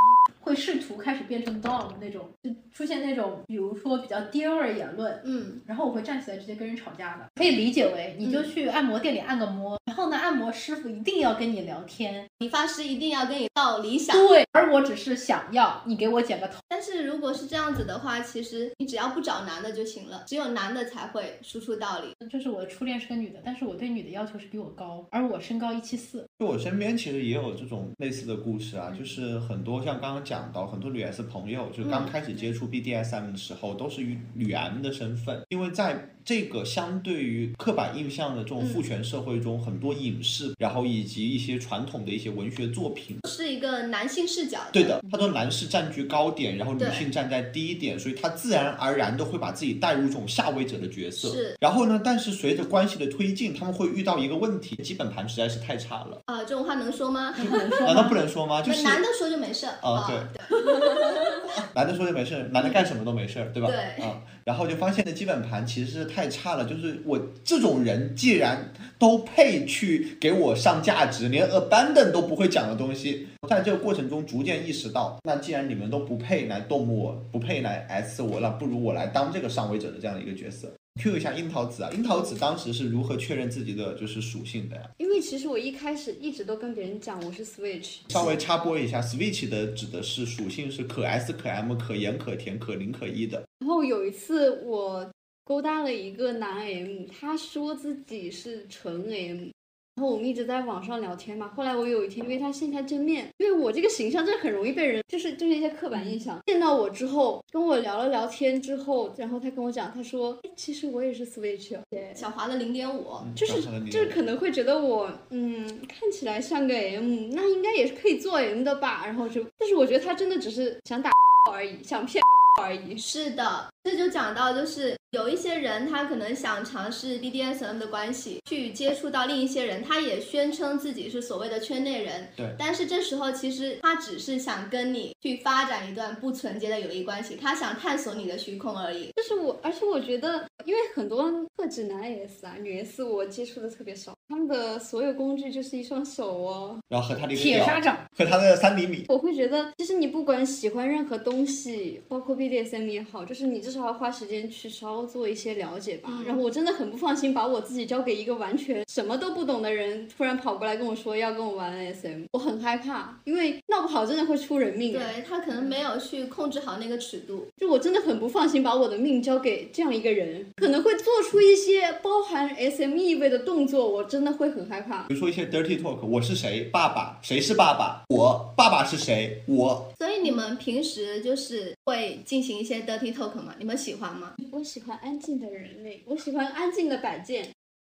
[0.47, 7.25] 会试图开始变成 dom 那种，就出现那种，比如说比较爹味儿言论，嗯，然后我会站起来直接跟人吵架的。
[7.35, 14.15] 可以理解为，你就去按摩店里按个摩，然后呢，按摩师傅一定要跟你聊天，理发师一定要跟你道理想。
[14.15, 16.59] 对，而我只是想要你给我剪个头。
[16.69, 22.13] 但是如果是这样子的话，其实你只要不找男的就行了，只有男的才会输出道理。
[22.29, 26.26] 就是我的初恋是个女的，但是我对女的要求是比我高，而我身高一七四。
[26.39, 43.17] 就我身边其实也有这种类似的故事啊，就是很多像刚刚讲到，很多女 S 朋友，就刚开始接触 BDSM 的时候，都是以女 M 的身份，因为在这个相对于刻板印象的这种父权社会中，很多影视，然后以及一些传统的一些文学作品。
[43.27, 44.59] 是一个男性视角。
[44.71, 51.29] 对的，他说男士占据高点，然后女性站在低点，所以他自然而然的会把自己带入这种下位者的角色。
[51.29, 51.55] 是。
[51.59, 56.21] 然后呢，但是随着关系的推进，他们会遇到一个问题，基本盘实在是太差了。
[56.27, 57.33] 啊、这种话能说吗？
[57.37, 58.61] 你 不能说难道不能说吗？
[58.61, 60.59] 就是男的说就没事啊对
[61.73, 63.69] 男的说就没事，男的干什么都没事，对吧？
[63.69, 80.73] 对啊，然后就发现的基本盘其实是太差了，就是我这种人既然都配去给我上价值，连 abandon 都不会讲的东西，在这个过程中逐渐意识到，那既然你们都不配来动我，不配来 S 我，那不如我来当这个上位者的这样的一个角色。
[80.97, 84.89] Q 一下樱桃子啊，樱桃子当时是如何确认自己的就是属性的呀？
[84.97, 93.43] 因为其实我一开始一直都跟别人讲我是 Switch，稍微插播一下，Switch 的指的是属性是可 S 可 M 可盐可甜可零可一的。
[93.59, 95.09] 然后有一次我
[95.43, 99.49] 勾搭了一个男 M，他说自己是纯 M，
[99.97, 101.51] 然后我们一直在网上聊天嘛。
[101.55, 106.39] 后来我有一天约他线下见面，因为我这个形象真的很容易被人就是就是一些刻板印象。
[106.45, 112.13] 见到我之后，跟我聊了聊天之后，然后他跟我讲，他说，哎，其实我也是 Switch，对。
[112.15, 119.01] 小华的零点五，就是就是可能会觉得我嗯看起来像个 M，那应该也是可以做 M 的吧。
[119.03, 121.09] 然后就，但是我觉得他真的只是想打
[121.51, 122.23] 而已，想骗
[122.61, 122.95] 而已。
[122.95, 132.27] 是的，这就讲到就是有一些人他可能想尝试 BDSM 的关系，去接触到另一些人，他也宣称自己是所谓的圈内人。
[132.35, 139.09] 对但是这时候其实他只是想跟你去发展一段不纯洁的友谊关系，他想探索你的虚空而已。
[139.15, 146.77] 就是我，而且我觉得，因为很多特指男 S 啊、女 S 我接触的特别少，他们的所有工具就是一双手哦。
[146.89, 154.67] 然后和他的铁砂掌，和他的三厘米，我会觉得，其实你不管喜欢任何东西，包括 BDSM 也好，就是你至少要花时间去
[154.97, 156.09] 稍做一些了解吧。
[156.11, 167.47] 嗯然后我真的很不放心把我自己交给一个完全什么都不懂的人，突然跑过来跟我说要跟我玩 SM，我很害怕，因为闹不好真的会出人命。，对他可能没有去控制好那个尺度。
[167.57, 175.03] 就我真的很不放心把我的命交给这样一个人，可能会做出一些包含 SM 意味的动作，我真的会很害怕。
[175.07, 176.63] 比如说一些 dirty talk，我是谁？
[176.71, 178.03] 爸爸，谁是爸爸？
[178.09, 179.41] 我爸爸是谁？
[179.47, 183.55] 我所以你们平时就是会进行一些 dirty talk 吗？
[183.57, 184.33] 你们喜欢吗？
[184.51, 187.49] 我喜欢安静的人类，我喜欢安静的摆件。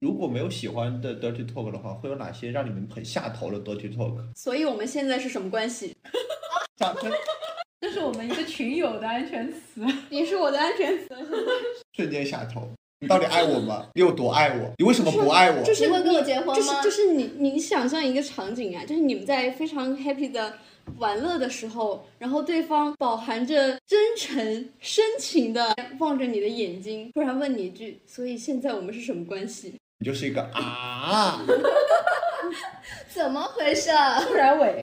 [0.00, 4.16] 如果没有喜欢的 dirty talk 的话，会有哪些让你们很下头的 dirty talk？
[4.36, 5.96] 所以我们现在是什么关系？
[6.76, 7.12] 掌声
[7.80, 9.84] 这是我们一个群友的安全词。
[10.10, 11.08] 你是我的安全词。
[11.92, 12.70] 瞬间下头。
[13.00, 13.86] 你到底爱我吗？
[13.94, 14.72] 你有多爱我？
[14.78, 15.62] 你为什么不爱我？
[15.62, 16.54] 就是你会跟我结婚吗？
[16.54, 20.54] 就是就是你你想象一个场景啊，就是你们在非常 happy 的
[20.98, 31.40] 玩乐的时候，然后对方饱含着真诚深情的望着你的眼睛，突然问你一句：“所以现在我们是什么关系你就是一个啊，
[33.08, 33.90] 怎么回事？
[34.26, 34.82] 突然尾，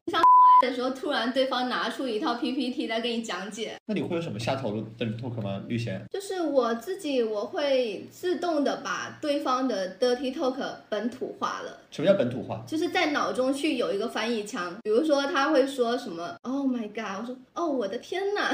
[0.62, 5.62] 的时候，突然对方拿出一套 PPT 来给你讲解，那你会有什么下头的 dirty talk 吗？
[5.67, 10.56] 绿贤，就是我自己我会自动的把对方的 dirty talk
[10.89, 11.80] 本土化了。
[11.91, 12.63] 什么叫本土化？
[12.67, 18.49] 就是在脑中去有一个翻译腔，比如说他会说什么 “Oh my god”，我说“哦，我的天呐”，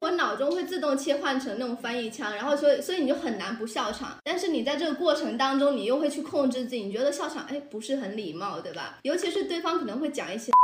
[0.00, 4.16] 我脑中会自动切换成那种翻译腔，然后所以所以你就很难不笑场。
[4.22, 8.98] 但是你在这个过程当中，你又会去控制自己，你觉得笑场哎不是很礼貌，对吧？
[9.02, 10.52] 尤其是对方可能会讲一些。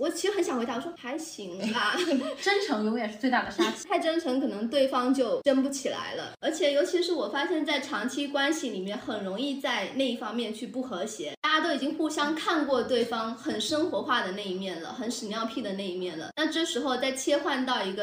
[0.00, 1.96] 我其实很想回答，我说还行吧，
[2.42, 3.86] 真诚永远是最大的杀器。
[3.88, 6.32] 太真诚，可能对方就争不起来了。
[6.40, 11.34] 而且，尤其是我发现，在长期关系里面，很容易在那一方面去不和谐。
[11.42, 16.30] 大家都已经互相看过对方很生活化的那一面了，很屎尿屁的那一面了。
[16.36, 18.02] 那这时候再切换到一个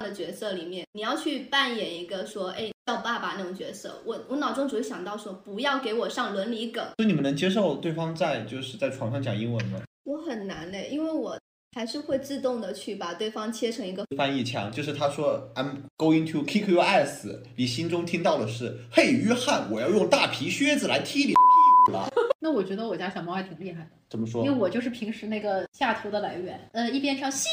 [0.00, 9.80] 的角色里面，你要去扮演一个说，哎，叫爸爸那种角色，我我脑中只会想到说，不要给我上伦理梗，所以你们能接受对方在就是在床上讲英文吗？
[10.04, 11.38] 我很难嘞，因为我
[11.76, 17.26] 还是会自动的去把对方切成一个翻译腔就是他说 I'm going to kick your ass，
[17.56, 22.08] 你心中听到的是嘿约翰，我要用大皮靴子来踢你的屁股了。
[22.40, 24.56] 那我觉得我家小猫还挺厉害的，怎么说因为？
[24.56, 26.68] 我就是平时那个下头的来源。
[26.70, 27.50] 呃，一边唱心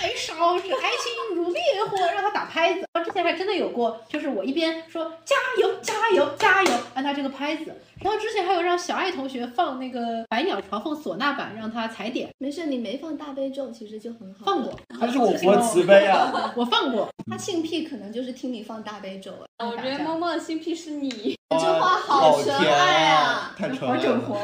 [0.00, 2.86] 在烧着，爱情如烈火，让他打拍子。
[2.92, 7.64] 然后之前还真的有过，就是我一边说加油加油加油，按他这个拍子。
[8.00, 14.44] 然后之前还有让小爱同学放那个百鸟朝凤唢呐版，让他踩点，没事，你没放大悲咒，其实就很好。
[14.44, 16.54] 放过， 他是我佛 慈悲啊！
[16.56, 17.08] 我放过。
[17.28, 23.54] 他性癖可能就是听你放大悲咒，哎，我觉得猫猫的性癖是你，这话好纯爱啊啊！
[23.58, 24.00] 太纯爱了。
[24.00, 24.38] 好整活。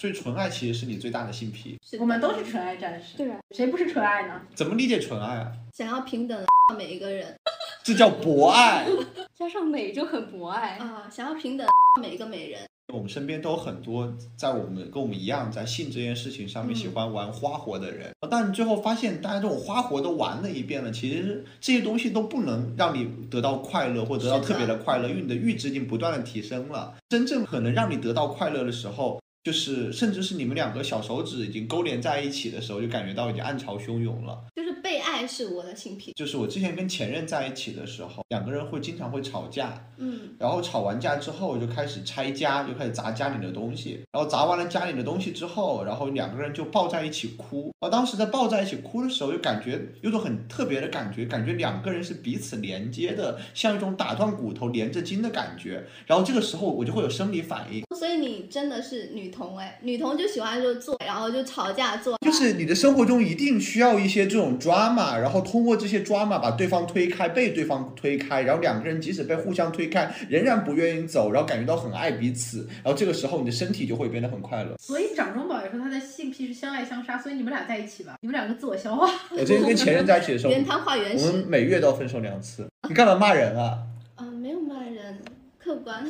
[0.00, 1.78] 所以纯爱其实是你最大的性癖。
[1.98, 4.40] 我们都是纯爱战士，对啊，谁不是纯爱呢？
[4.54, 5.52] 怎么理解纯爱啊？
[5.74, 7.36] 想要平等的 每一个人
[7.84, 8.86] 这叫博爱。
[9.36, 10.78] 加上美就很博爱。
[10.78, 12.60] 啊，想要平等的每一个美人。
[12.94, 26.94] 我们身边都有很多在我们跟我们一样在性这件事情上面嗯喜欢玩花活的人，但最后发现大家这种花活都玩了一遍了，其实这些东西都不能让你得到快乐或者得到特别的快乐，因为你的阈值已经不断的提升了。
[27.10, 34.38] 真正可能让你得到快乐的时候，就是甚至是你们两个小手指已经勾连在一起的时候，就感觉到已经暗潮汹涌了。
[34.54, 36.12] 就是被爱是我的性癖。
[36.14, 44.00] 就是我之前跟前任在一起的时候，两个人会经常会吵架，嗯，然后吵完架之后就开始拆家，就开始砸家里的东西。
[44.12, 47.72] 然后砸完了家里的东西之后，然后两个人就抱在一起哭。
[47.80, 55.86] 我当时在抱在一起哭的时候，就感觉有种很特别的感觉，感觉两个人是彼此连接的，像一种打断骨头连着筋的感觉。
[56.06, 74.76] 然后这个时候我就会有生理反应，所以你真的是女同哎，女同就喜欢就做，然后就吵架做，就是你的生活中一定需要一些这种 drama，然后通过这些 drama 把对方推开，被对方推开，然后两个人即使被互相推开，仍然不愿意走，然后感觉到很爱彼此，然后这个时候你的身体就会变得很快乐。
[74.78, 79.10] 所以掌中宝也说他的性癖是相爱相杀，所以你们俩在一起吧，你们两个自我消化。
[79.30, 82.68] 我之前跟前任在一起的时候，原汤化原我们每月都要分手两次。
[82.88, 83.78] 你干嘛骂人啊？
[84.16, 85.18] 啊，没有骂人，
[85.58, 86.04] 客观。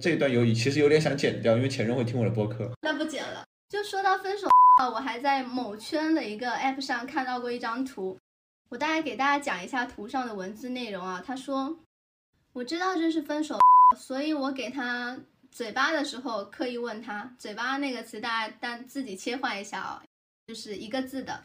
[0.00, 2.70] 这一段有其实有点想剪掉，因为前任会听我的播客。
[2.80, 3.44] 那不剪了。
[3.68, 4.48] 就说到分手，
[4.92, 8.18] 我还在某圈的一个 app 上看到过一张图，
[8.68, 11.22] 我大概给大家讲一下图上的文字内容啊。
[11.26, 11.78] 他说
[12.52, 13.58] ：“我知道这是分手，
[13.96, 15.18] 所以我给他
[15.50, 20.00] 嘴巴的时候刻意问他，嘴巴那个词大家但自己切换一下哦，
[20.46, 21.44] 就是一个字的，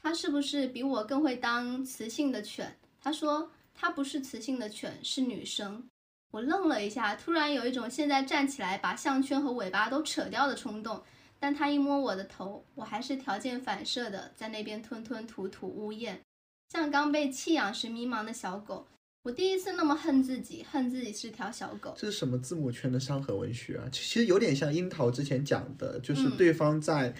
[0.00, 5.88] 他是不是比我更会当雌性的犬？”他说：“他不是雌性的犬，是女生。”
[6.36, 11.02] 我愣了一下，突然有一种现在站起来把项圈和尾巴都扯掉的冲动。
[11.38, 16.20] 但他一摸我的头，我还是条件反射的在那边吞吞吐吐呜咽，
[16.68, 18.86] 像刚被弃养时迷茫的小狗。
[19.22, 21.94] 我第一次那么恨自己，恨自己是条小狗。
[21.96, 23.88] 这是什么字母圈的伤痕文学啊？
[23.90, 27.14] 其实有点像樱桃之前讲的，就是嗯对方在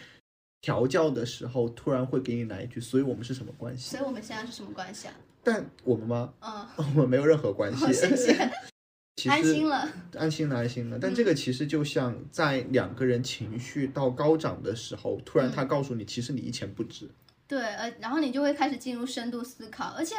[0.61, 4.01] 调教的时候，突然会给你来一句，所以我们是什么关系所？
[4.01, 5.15] 以我们现在是什么关系啊？
[5.43, 6.35] 但我们吗？
[6.41, 7.85] 嗯，我们没有任何关系。
[7.85, 8.51] 好，谢谢，
[9.17, 9.89] 其安心了。
[10.19, 10.99] 安心了，安心了。
[11.01, 17.09] 但嗯这个其实就像在两个人情绪到高涨的时候，突然嗯他告诉你，其实你一钱不值。
[17.49, 20.17] 对，呃，然后你就会开始进入深度思考，而且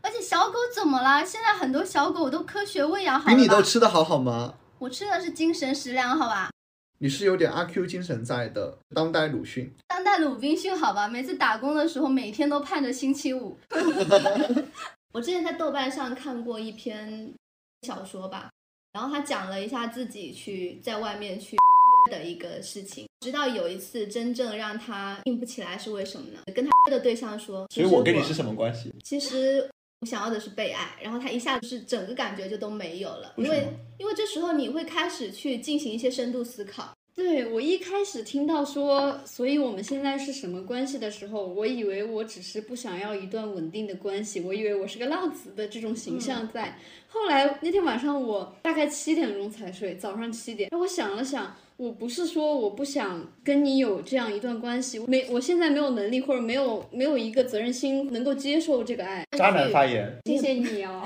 [0.00, 1.24] 而且小狗怎么啦？
[1.24, 3.62] 现在很多小狗都科学喂养好比你都？
[3.62, 4.54] 吃的好好吗？
[4.78, 6.50] 我吃的是精神食粮，好吧？
[6.98, 9.72] 你是有点阿 Q 精神在的，当代鲁迅。
[9.86, 13.56] 当代鲁滨逊，好吧，每次打工的时候，每天都盼着星期五。
[15.12, 17.32] 我之前在豆瓣上看过一篇
[17.86, 18.50] 小说吧，
[18.92, 21.56] 然后他讲了一下自己去在外面去
[22.08, 26.40] 约的一个事情，直到有一次真正让他硬不起来是为什么呢？
[26.54, 28.92] 跟他约的对象说，所以其实我跟你是什么关系？
[29.04, 29.68] 其实
[30.00, 36.92] 我想要的是被爱，然后他一下子是整个感觉就都没有了，因为因为这时候你会开始去进行一些深度思考。
[37.20, 46.78] 对我一开始听到说，所以我们现在是什么关系的时候，我以为我只是不想要一段稳定的关系，我以为我是个浪子的这种形象在。
[47.08, 51.54] 后来那天晚上我大概七点钟才睡，早上七点，我想了想。
[51.76, 59.24] 我不是说我不想跟你有这样一段关系，没，我现在没有能力或者没有没有一个责任心能够接受这个爱。
[59.38, 61.02] 渣男发言，谢谢你哦。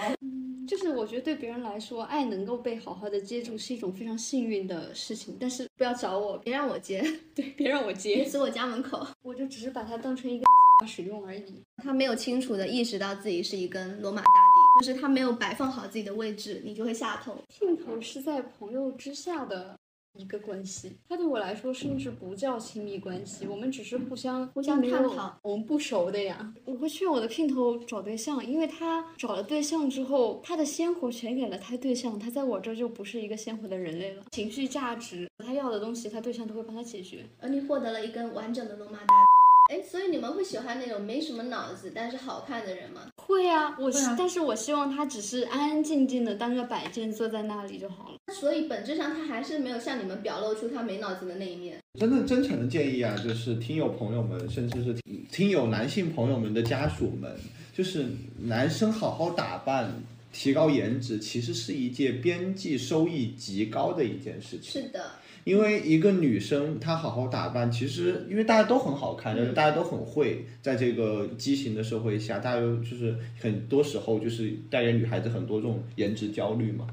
[0.75, 7.01] 就是我觉得对别人来说，爱能够被好好的接住是一种非常幸运的事情，但是不要找我，别让我接，
[7.33, 9.07] 对，别让我别接，死我家门口。
[9.23, 10.45] 我就只是把它当成一个
[10.85, 11.63] 使用而已。
[11.77, 17.39] 他没有清楚的意识到自己是一根罗马大帝，就是他没有摆放好自己的位置，你就会下头。
[17.49, 19.79] 镜头是在朋友之下的
[20.17, 26.55] 一个关系，它对我来说甚至不叫亲密关系，我们只是互相互相探讨，我们不熟的呀。
[26.65, 34.23] 我会劝我的姘头找对象，因为他找了对象之后，他的鲜活全给了他对象，他在我这儿就不是一个鲜活的人类了。
[34.31, 37.27] 情绪价值，他要的东西，他对象都会帮他解决。
[37.41, 39.44] 而你获得了一根完整的龙马大帝。
[39.71, 43.11] 哎，所以你们会喜欢那种没什么脑子但是好看的人吗？
[43.17, 48.19] 会啊，我但是我希望他只是安安静静的当个摆件坐在那里就好了。
[48.35, 51.79] 所以本质上他还是没有向你们表露出他没脑子的那一面。
[51.99, 57.35] 真的真诚的建议啊，就是听友朋友们，甚至是听听友男性朋友们的家属们，
[57.73, 58.07] 就是
[58.39, 59.91] 男生好好打扮，
[60.31, 64.83] 提高颜值，其实是一件边际收益极高的一件事情。
[64.83, 65.13] 是的，
[65.45, 76.87] 因为一个女生她好好打扮，其实因为大家都很好看，就是大家都很会，在这个畸形的社会下，大家都就是很多时候就是带给女孩子很多这种颜值焦虑嘛。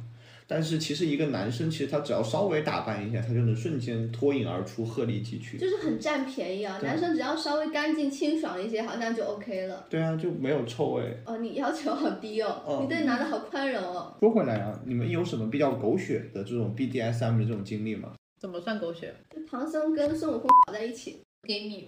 [0.48, 5.58] 但是其实一个男生，其实他只要稍微打扮一下，他就能瞬间脱颖而出，鹤立鸡群。
[5.58, 6.78] 就是很占便宜啊。
[6.84, 9.86] 男生只要稍微干净清爽一些，好像就 OK 了。
[9.90, 11.04] 对啊，就没有臭味。
[11.26, 14.14] 哦，你要求好低哦，哦你对男的好宽容哦。
[14.20, 18.12] 说回来啊，你们有什么比较狗血的这种 BDSM 的这种经历吗？
[18.42, 19.14] 怎么算狗血？
[19.30, 21.88] 就唐僧跟孙悟空搞在一起，给你，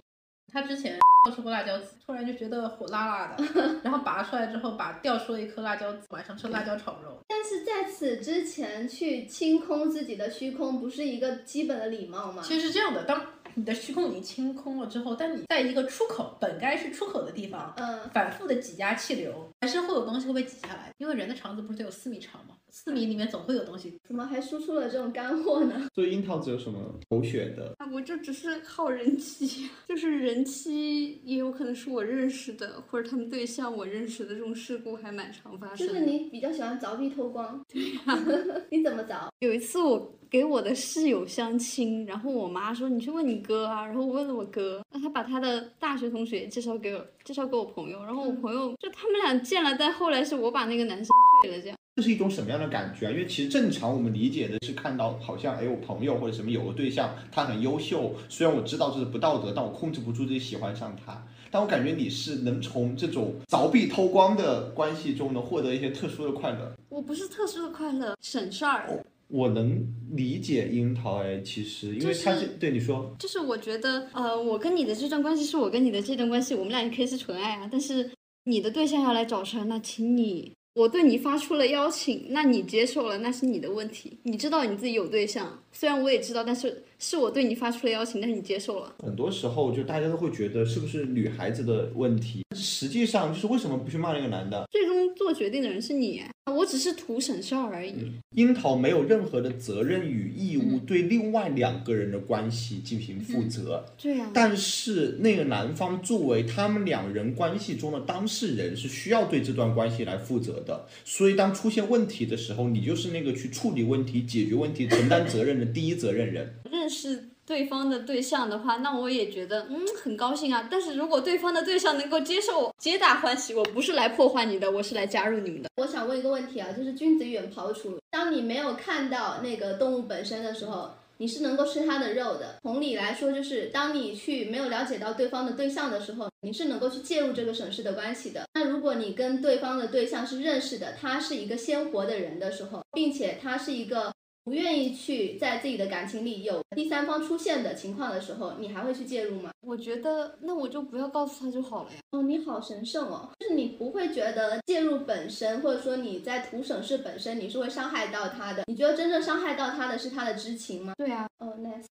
[0.52, 1.00] 他之前
[1.34, 3.44] 吃过辣椒籽，突然就觉得火辣辣的，
[3.84, 7.18] 然后拔出来之后，把掉出了一颗辣椒籽，晚上吃辣椒炒肉。
[7.28, 12.44] 但是在此之前去清空自己的虚空，不是一个基本的礼貌吗？
[12.46, 13.20] 其实是这样的，当
[13.56, 20.92] 你的虚空已经清空了之后，但你在一个出口本该是出口的地方，嗯，反复的挤压气流，还是会有东西会被挤下来。
[20.98, 22.56] 因为人的肠子不是得有四米长吗？
[22.70, 23.96] 四米里面总会有东西。
[24.08, 25.88] 怎么还输出了这种干货呢？
[25.94, 27.74] 所以樱桃子有什么狗血的？
[27.78, 35.94] 啊，我就只是靠人妻， 就是人妻，也有可能是我认识的，或者他们对象我认识的这种事故还蛮常发生的。
[35.94, 38.02] 就是你比较喜欢凿壁偷光，对呀
[38.72, 39.28] 你怎么凿？
[39.40, 51.08] 有一次我给我的室友相亲，然后我妈说你去问你哥啊，然后我问了我哥，那他把他的大学同学介绍给我，介绍给我朋友，然后我朋友就他们俩见了，但后来是我把那个男生
[51.44, 51.78] 睡了这样。
[51.96, 53.12] 这是一种什么样的感觉啊？
[53.12, 61.24] 因为其实正常我们理解的是看到好像哎我朋友或者什么有个对象，他很优秀，虽然我知道这是不道德，但我控制不住自己喜欢上他。
[61.52, 66.74] 但我感觉你是能从这种凿壁偷光的关系中能获得一些特殊的快乐。
[66.90, 68.90] 我不是特殊的快乐，省事儿。
[69.28, 77.68] 我能理解樱桃哎，其实因为他就是对你说，就是我觉得，呃，我跟你的这段关系是我跟你的这段关系，我们俩也可以是纯爱啊。
[77.72, 78.12] 但是
[78.44, 84.20] 你的对象要来找茬，那请你，我对你发出了邀请，那你接受了，那是你的问题。
[84.24, 88.96] 你知道你自己有对象，虽然我也知道，但是是我对你发出了邀请，但是你接受了。
[89.04, 94.66] 很多时候就大家都会觉得是不是女孩子的问题，实际上就是为什么不去骂那个男的？
[94.72, 97.94] 最终做决定的人是你，我只是图省事儿而已。
[98.36, 110.86] 樱桃没有任何的责任与义务对另外两个人的关系进行负责，对呀、但是那个男方作为他们两人关系中的当事人，是需要对这段关系来负责的。
[111.04, 116.54] 所以当出现问题的时候，你就是那个去处理问题、解决问题、承担责任的第一责任人。
[116.72, 120.68] 认识对方的对象的话，那我也觉得嗯很高兴啊。
[120.72, 123.54] 但是如果对方的对象能够接受我，皆大欢喜。
[123.54, 125.70] 我不是来破坏你的，我是来加入你们的。
[125.78, 132.58] 我想问一个问题啊，就是君子远庖厨，当你没有看到那个动物本身的时候，你是能够吃它的肉的。
[132.64, 138.46] 同理来说，就是当你去没有了解到对方的对象的时候，你是能够去介入这个省市的关系的。
[138.54, 149.52] 那如果你跟对方的对象是认识的，他是一个鲜活的人的时候，并且他是一个不愿意去在自己的感情里有第三方出现的情况的时候，你还会去介入吗？
[149.62, 151.98] 我觉得那我就不要告诉他就好了呀。
[152.12, 153.30] 哦，你好神圣哦！
[153.40, 158.64] 就是你不会觉得介入本身，或者说你在图省事本身，你是会伤害到他的。
[158.68, 160.94] 你觉得真正伤害到他的是他的知情吗？
[160.98, 161.86] 对啊，哦，nice。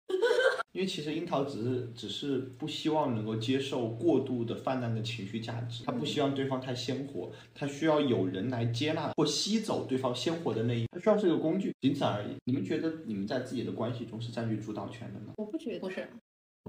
[0.73, 12.27] 因为其实樱桃只是只是不希望能够接受过度的泛滥的情绪价值，他不希望对方太鲜活，他需要有人来接纳或吸走对方鲜活的那一，他需要是个工具，仅此而已。
[12.45, 15.33] 你们觉得你们在自己的关系中是占据主导权的吗？
[15.37, 15.79] 我不觉得。
[15.79, 16.07] 不是，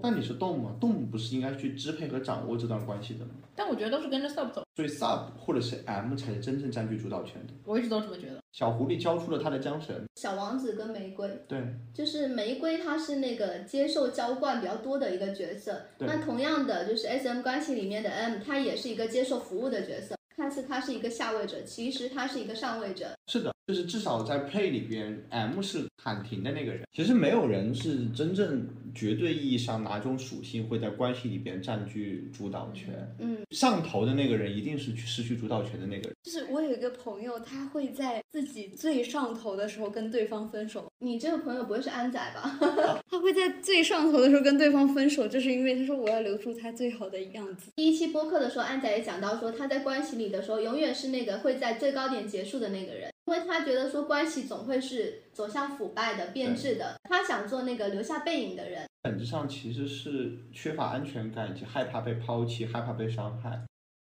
[0.02, 0.76] 那你是动物吗？
[0.78, 3.32] 动物不是应该去支配和掌握这段关系的吗？
[3.56, 7.54] 但我觉得都是跟着 sub 走，所以 sub 或者是 M 才是真正占据主导权的。
[7.64, 8.42] 我一直都这么觉得。
[8.52, 11.62] 小狐狸交出了他的缰绳，小王子跟玫瑰，对，
[11.94, 15.86] 就是玫瑰，它是那个接受浇灌比较多的一个角色。
[15.98, 20.16] 那同样的，就是 S M 关系里面的 M，他也是一个接受服务的角色。
[20.34, 23.14] 看似他是一个下位者，其实他是一个上位者。
[23.32, 26.86] 是的，就是至少在 play 里边，M 是喊停的那个人。
[26.92, 33.10] 其实没有人是真正绝对意义上哪种属性会在关系里边占据主导权。
[33.20, 36.12] 嗯，上头的那个人一定是去失去主导权的那个人。
[36.22, 40.92] 就是我有一个朋友，他会在自己最上头的时候跟对方分手。
[40.98, 42.58] 你这个朋友不会是安仔吧？
[43.08, 47.70] 他会在最上头的时候跟对方分手，就是因为他说我要留住他最好的样子。
[47.76, 58.84] 第一期播客的时候，安仔也讲到说，他在关系里的时候，永远是那个会在最高点结束的那个人，因为他觉得说关系总会是走向腐败的、变质的，他想做那个留下背影的人。
[59.02, 63.60] 本质上其实是缺乏安全感以及害怕被抛弃、害怕被伤害。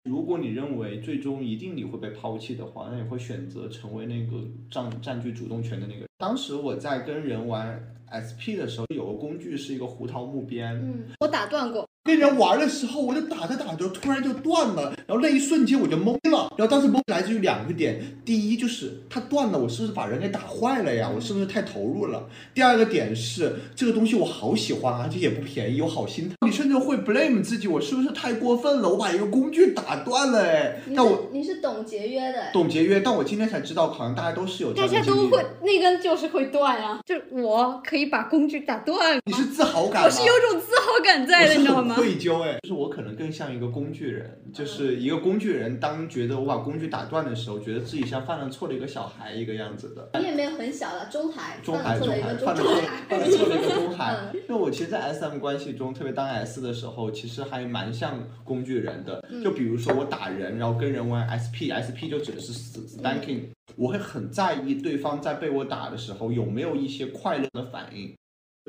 [0.03, 6.09] 如果你认为最终一定你会被抛弃的话，那你会选择成为那个占占据主动权的那个人。
[6.17, 16.53] 当时我在跟人玩 SP 的时候，有个工具是一个胡桃木鞭，嗯，我打断过，跟人玩的时候，我就打着打着突然就断了，然后那一瞬间我就懵了。
[16.55, 21.09] 然后当时懵来自于两个点，第一就是它断了，我是不是把人给打坏了呀？
[21.13, 22.27] 我是不是太投入了？
[22.53, 26.35] 第二个点是这个东西我好喜欢，而且也不便宜，我好心疼。
[26.45, 28.89] 你甚至会 blame 自己，我是不是太过分了？
[28.89, 32.51] 我把一个工具打断了，哎，你但我你是懂节约的。
[32.53, 40.03] 懂节约，但我今天才知道，好像大家都是有这大样的经历的家都会，那根就是会断啊，就是我可以把工具打断，你是自豪感？
[40.03, 41.94] 我是有种自豪感在的，你知道吗？
[41.95, 45.79] 愧疚哎，就是我可能更像一个工具人，就是一个工具人。
[45.79, 50.09] 当觉得我把工具打断的时候，觉得自己像犯了错的一个小孩一个样子的。
[50.19, 54.15] 你也没有很小了，中孩，中孩，中孩，犯了错犯了错，的一个中孩。
[54.33, 59.25] 嗯因为我其实，在 SM 关系中，特别当 S 的时候，其实还蛮像工具人的。
[59.31, 68.15] 嗯就比如说我打人，然后跟人玩 SP，SP 就指的是 stanking，我会很在意对方在被我打的时候有没有一些快乐的反应。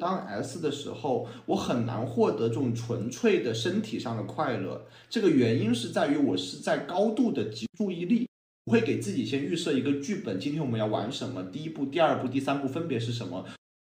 [0.01, 4.87] 当 S 的时候，我很难获得这种纯粹的身体上的快乐。
[5.09, 8.29] 这个原因是在于我是在高度的集注意力，
[8.67, 13.47] 我会给自己先预设一个剧本，今天我们要玩什么，第一步、第二步、第三步分别是什么，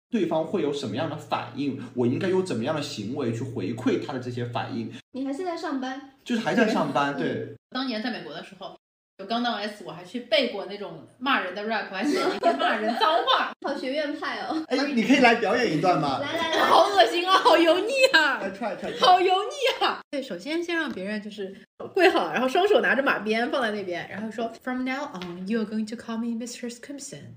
[0.09, 8.77] 对方会有什么样的反应，我应该有怎么样的行为去回馈他的这些反应，你还是在上班，就是还在上班，对，当年在美国的时候，
[9.17, 14.63] 就刚到 S，我还去背过那种骂人的 rap，我还写了一篇骂人脏话， 好学院派哦。
[14.67, 16.19] 哎，你可以来表演一段吗？
[16.21, 18.37] 来来来，好恶心啊，好油腻啊！
[18.39, 19.07] 来踹踹踹！
[19.07, 20.01] 好油腻啊！
[20.11, 21.55] 对，首先先让别人就是
[21.95, 26.69] 跪好，然后双手拿着马鞭放在那边，然后说 From now on, you are going to call me Mr.
[26.69, 27.33] Skimpson.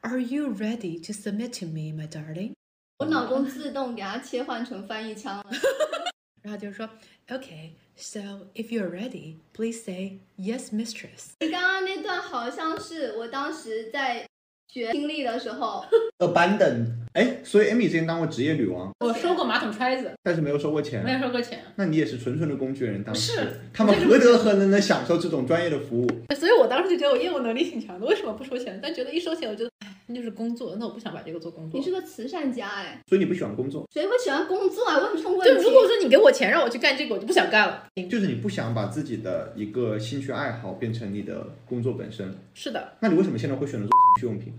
[0.00, 2.54] Are you ready to submit to me, my darling?
[2.98, 5.44] 我脑中自动给它切换成翻译腔了。
[6.42, 6.88] 然后就是说
[7.28, 7.70] Okay,
[8.00, 8.20] so
[8.54, 11.32] if you're ready, please say yes, mistress.
[11.40, 14.26] 你刚刚那段好像是我当时在
[14.72, 15.84] 学听力的时候，
[16.18, 16.86] abandon。
[17.12, 21.12] 哎，所以 Amy 之前当过职业女王，我收过马桶揣子，但是没有收过钱没。
[21.12, 26.08] 有收过钱，那你也是纯纯的工具人，当时是他们何德何能能享受这种专业的服务？
[26.36, 28.78] 所以我当时就觉得我业务能力挺强的，为什么不收钱？
[28.80, 31.84] 但觉得一收钱，我觉得，哎，那就是工作，那我不想把这个做工作你。
[31.84, 34.98] 是个慈善家哎，所以你不喜欢工作，谁会喜欢工作啊？
[34.98, 35.54] 问什么问题。
[35.54, 37.86] 就如果说你给我钱让我去干这个，我就不想干了。
[38.10, 42.36] 就是你不想把自己的一个兴趣爱好变成你的工作本身。
[42.54, 44.52] 是的，那你为什么现在会选择做情趣用品？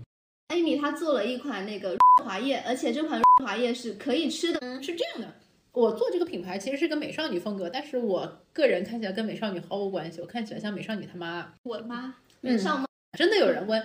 [0.48, 4.58] 艾米她做了一款那个润滑液，而且这款润滑液是可以吃的。
[4.62, 5.34] 嗯，是这样的。
[5.72, 11.52] 我做这个品牌其实是个美少女风格，但是我个人看起来跟美少女毫无关系，我看起来像美少女他妈。
[11.62, 12.86] 我的妈，嗯，上吗？
[13.18, 13.82] 真的有人问，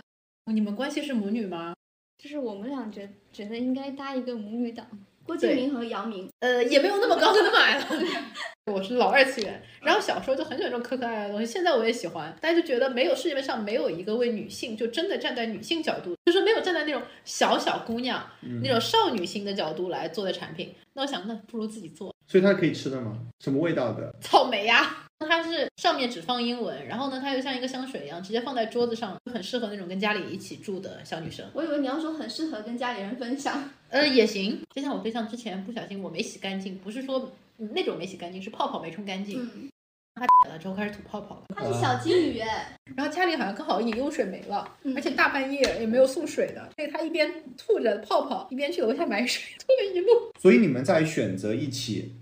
[0.53, 1.73] 你们关系是母女吗？
[2.17, 4.87] 就是我们俩觉觉得应该搭一个母女档。
[5.25, 7.85] 郭敬明和姚明，呃，也没有那么高的买了。
[8.71, 18.25] 我是老二次元，然后小时候就很喜欢这种可可爱爱的东西，现在我也喜欢，但是就觉得没有世界上没有一个为女性就真的站在女性角度，就是没有站在那种小小姑娘、
[18.63, 20.73] 那种少女心的角度来做的产品。
[20.93, 22.15] 那我想，那不如自己做。
[22.25, 23.19] 所以它是可以吃的吗？
[23.41, 24.15] 什么味道的？
[24.21, 31.45] 草莓呀、它是上面只放英文，然后呢，它又像一个香水一样，直接放在桌子上，就很适合那种跟家里一起住的小女生。
[31.53, 33.69] 我以为你要说很适合跟家里人分享。
[33.89, 34.61] 呃，也行。
[34.75, 39.69] 就像我对象之前不小心我没洗干净，不是说嗯那种没洗干净，是泡泡没冲干净，嗯，
[40.15, 41.43] 他舔了之后开始吐泡泡了。
[41.55, 50.07] 他是小金鱼哎，然后家里好像刚好饮用水没了，嗯而且大半夜也没有送水的，所以他一边吐着泡泡，一边去楼下买水， 吐了一路。
[50.39, 52.13] 所以你们在选择一起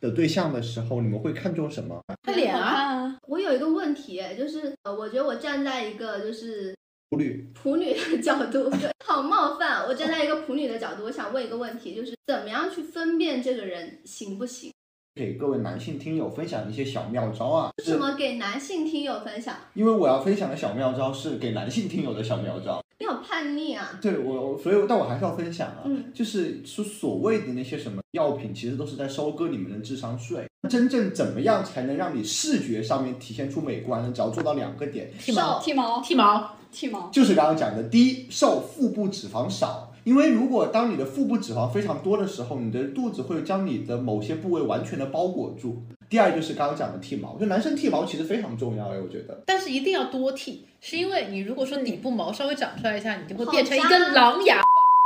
[0.00, 1.96] 的对象的时候，你们会看重什么？
[2.06, 6.74] 好他脸啊，我有一个问题，就是呃，我觉得我站在一个就是
[7.10, 9.86] 普女普女的角度， 就好冒犯。
[9.86, 14.72] 我站在一个普女的角度，我想问一个问题，就是怎么样去分辨这个人行不行？
[15.14, 19.56] 给各位男性听友分享一些小妙招啊，为什么给男性听友分享？
[19.74, 22.80] 因为我要分享的小妙招是给男性听友的小妙招。
[23.08, 23.98] 你好叛逆啊！
[24.02, 30.46] 对我，我所以但我还是要分享啊，嗯就是说所谓的那些什么药品，其实都是在收割你们的智商税。
[30.68, 34.12] 真正怎么样才能让你视觉上面体现出美观呢？
[34.14, 37.08] 只要做到两个点，剃毛，剃毛，剃毛，剃毛。
[37.10, 39.87] 就是刚刚讲的，第一，瘦，腹部脂肪少。
[40.08, 45.82] 因为如果当你的腹部脂肪非常多的时候，你的肚子会将你的某些部位完全的包裹住。
[46.08, 49.38] 第二就是刚刚讲的剃毛，就男生剃毛其实非常重要哎，我觉得。
[49.44, 54.62] 但是一定要多剃，是因为你如果说底部毛稍微长出来一下，你就会变成一根狼牙。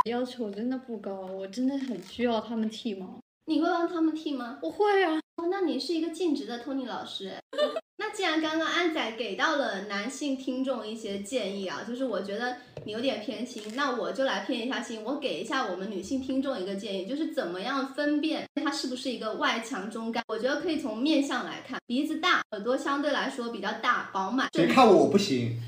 [0.09, 3.19] 要求真的不高，我真的很需要他们剃毛。
[3.47, 4.59] 你会帮他们剃吗？
[4.63, 7.41] 我会啊，哦，那你是一个尽职的 Tony 老师哎。
[7.99, 20.23] 那既然刚刚安仔给到了男性听众一些建议啊，就是我觉得你有点偏心，那我就来偏一下心，我给一下我们女性听众一个建议，就是怎么样分辨他是不是一个外强中干。
[20.29, 25.61] 我觉得可以从面相来看，鼻子大，耳朵相对来说比较大饱满，谁看我我不行，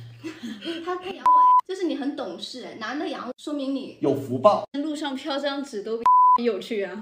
[0.84, 1.28] 他可以阳痿，
[1.68, 6.04] 就是你很懂事，男的阳痿说明你有福报，路上飘张纸都比
[6.42, 7.00] 有趣啊。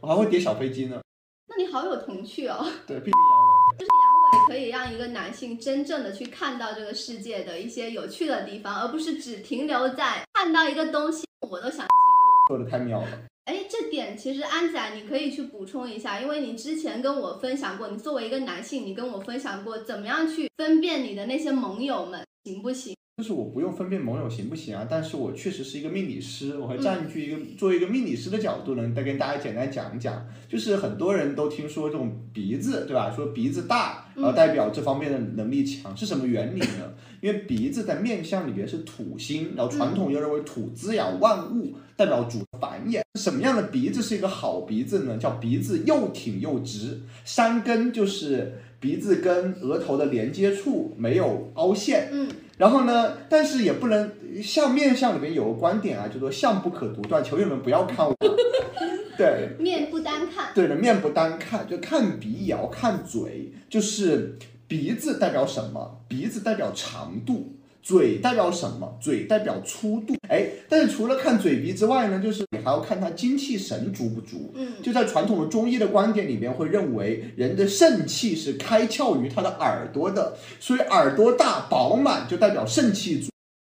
[0.00, 1.00] 我还会叠小飞机呢。
[1.46, 2.66] 那你好有童趣哦。
[2.86, 3.78] 对，毕竟阳痿。
[3.78, 12.56] 就是阳痿可以让一个男性真正的去看到这个世界的一些有趣的地方，而不是只停留在看到一个东西我都想进入。
[12.56, 13.08] 说的太妙了。
[13.44, 22.94] 哎，这点其实安仔你可以去补充一下，因为你之前跟我分享过，你作为一个男性，你跟我分享过怎么样去分辨你的那些盟友们行不行？
[23.18, 30.24] 就是我不用分辨盟友行不行啊，但是我确实是一个命理师，我会占据一个、作为一个命理师的角度呢，再跟大家简单讲一讲。
[30.48, 33.10] 就是很多人都听说这种鼻子，对吧？
[33.10, 36.94] 说鼻子大，然后代表这方面的能力强，是什么原理呢？
[37.20, 43.02] 因为鼻子在面相里边是土星，然后传统又认为土滋养万物，代表主繁衍。
[43.18, 45.18] 什么样的鼻子是一个好鼻子呢？
[45.18, 52.08] 叫鼻子又挺又直，山根就是鼻子跟额头的连接处没有凹陷。
[52.12, 54.12] 嗯，然后呢，但是也不能
[54.42, 58.14] 像面相里面有个观点啊，叫做相不可独断，求你们不要看我。
[59.18, 66.00] 对面不单看，对的，面不单看，就看鼻也要看嘴，就是鼻子代表什么？
[66.06, 67.57] 鼻子代表长度。
[67.88, 68.98] 嘴代表什么？
[69.00, 70.14] 嘴代表粗度。
[70.28, 74.52] 哎，但是除了看嘴鼻之外呢，就是你还要看他精气神足不足。
[74.54, 83.30] 嗯，就在传统的中医的观点里面，会认为人的肾气是开窍于他的耳朵的，所以耳朵大饱满就代表肾气足。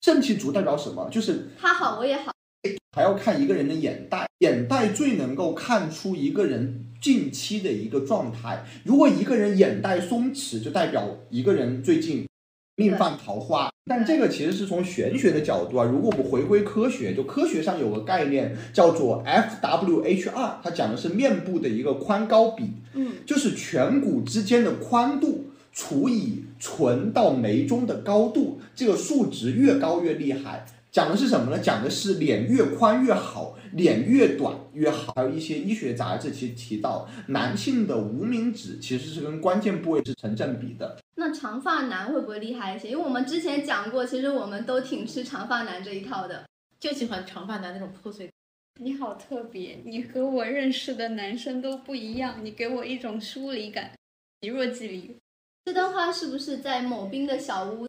[0.05, 1.09] 肾气足代表什么？
[1.09, 2.31] 就是他好我也好，
[2.95, 8.63] 还要看一个人的眼袋，眼袋最能够看出一个人近期的一个状态。
[8.83, 12.27] 如果一个人眼袋松弛，就代表一个人最近
[12.75, 13.69] 命犯桃花。
[13.85, 22.63] 但这个其实是从玄学的角度啊，如果我们回归科学，就科学上有个概念叫做 FWHR，它讲的是面部的一个宽高比，
[22.93, 30.65] 嗯，就是颧骨之间的宽度除以唇到眉中的高度，这个数值越高越厉害。
[30.93, 31.57] 讲的是什么呢？
[31.57, 35.11] 讲的是脸越宽越好，脸越短越好。
[35.15, 40.99] 还有一些医学杂志其实提到，男性的无名指其实是跟关键部位是成正比的。
[41.15, 42.91] 那长发男会不会厉害一些？
[42.91, 46.43] 因为我们之前讲过，其实我们都挺吃长发男这一套的。
[46.79, 48.33] 就喜欢长发男那种破碎感。
[48.79, 53.89] 你好特别，你和我认识的男生都不一样，你给我一种疏离感，
[54.41, 55.17] 极弱距离。
[55.65, 57.87] 这段话是不是在某冰的小屋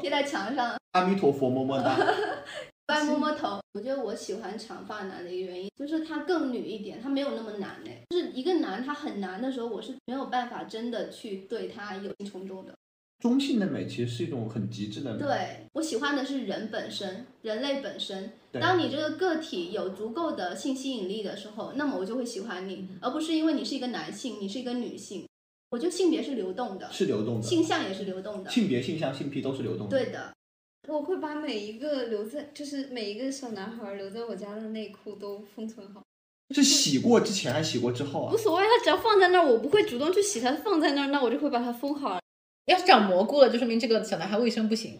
[0.00, 0.76] 贴在墙上？
[0.92, 1.98] 阿弥陀佛，么么哒。
[2.88, 3.60] 来摸摸头。
[3.72, 8.02] 我觉得我喜欢长发男的一个原因，就是他更女一点，他没有那么男哎。
[8.10, 12.74] 就是一个男他很难的时候，我是没有办法真的去对他有情从中的。
[13.20, 15.18] 中性的美其实是一种很极致的美。
[15.18, 18.32] 对我喜欢的是人本身，人类本身。
[18.52, 25.26] 当你这个个体有足够的性吸引力的时候，那么我就会喜欢你，而不是因为你是一个男性，你是一个女性。
[25.74, 28.48] 我觉得性别是流动的，是流动的，性向也是流动的。
[28.48, 29.98] 性别、性向、性癖都是流动的。
[29.98, 30.32] 对的，
[30.86, 36.00] 我会把每一个留在，就是每一个小男孩留在我家的内裤都封存好，
[36.54, 38.36] 是洗过之前还是洗过之后啊无？
[38.38, 42.20] 所谓，他只要放在那儿，我不会主动去洗它，放在那儿，那我就会把它封好。
[42.66, 44.96] 要是长蘑菇了，就说明这个小男孩卫生不行。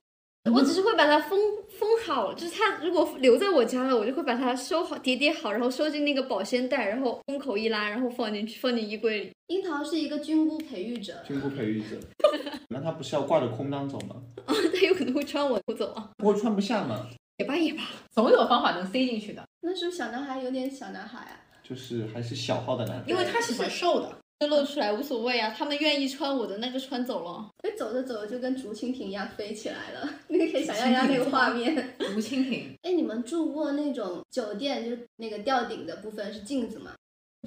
[0.52, 1.38] 我只是会把它封
[1.73, 1.73] 封
[2.06, 9.32] 好，就是它如果留在我家了，我就会把它收好、叠叠好，然后收进那个保鲜袋，然后封口一拉，然后放进去，放进衣柜里。
[9.46, 11.98] 樱桃是一个菌菇培育者，菌菇培育者，
[12.68, 14.16] 那他不是要挂着空当走吗？
[14.46, 17.08] 啊它有可能会穿我裤走啊，不会穿不下吗？
[17.38, 17.82] 也罢也罢。
[18.10, 21.40] 总有方法能塞进去的，那时候小男孩有点小男孩啊。
[21.62, 23.04] 就是还是小号的男孩。
[23.06, 24.12] 因为他喜欢瘦的。
[24.40, 27.50] 就露出来无所谓啊，他们愿意穿我的那就穿走了。
[27.62, 31.74] 哎，走着走着就跟竹蜻蜓一样飞起来了，你可以想象一下那个画面。
[31.98, 36.94] 竹蜻蜓，哎，你们住过那种酒店，就是那个吊顶的部分是镜子吗？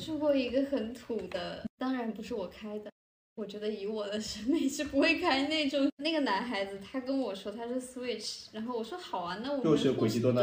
[0.01, 2.91] 住过一个很土的，当然不是我开的。
[3.38, 5.88] 我觉得以我的审美是不会开那种。
[5.97, 9.75] 那个男孩子他跟我说他是 Switch，然后我说好啊，那我们互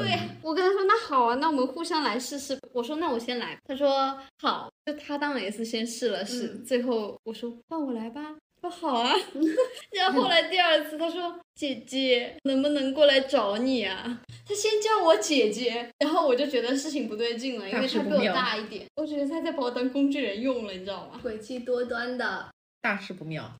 [0.01, 2.57] 对，我跟他说那好啊，那我们互相来试试。
[2.73, 8.37] 我说那我先来，他说好，就他当然也是先试了试，最后我说换我来吧。
[8.61, 9.13] 说好啊，
[9.93, 14.23] 然后后来第二次他说姐姐能不能过来找你啊？
[14.47, 21.21] 他先叫我姐姐，然后我就觉得事情不对劲了，因为他比我大一点，我觉得他在把我当工具人用了，你知道吗？
[21.23, 22.49] 诡计多端的，
[22.85, 23.51] 大事不妙。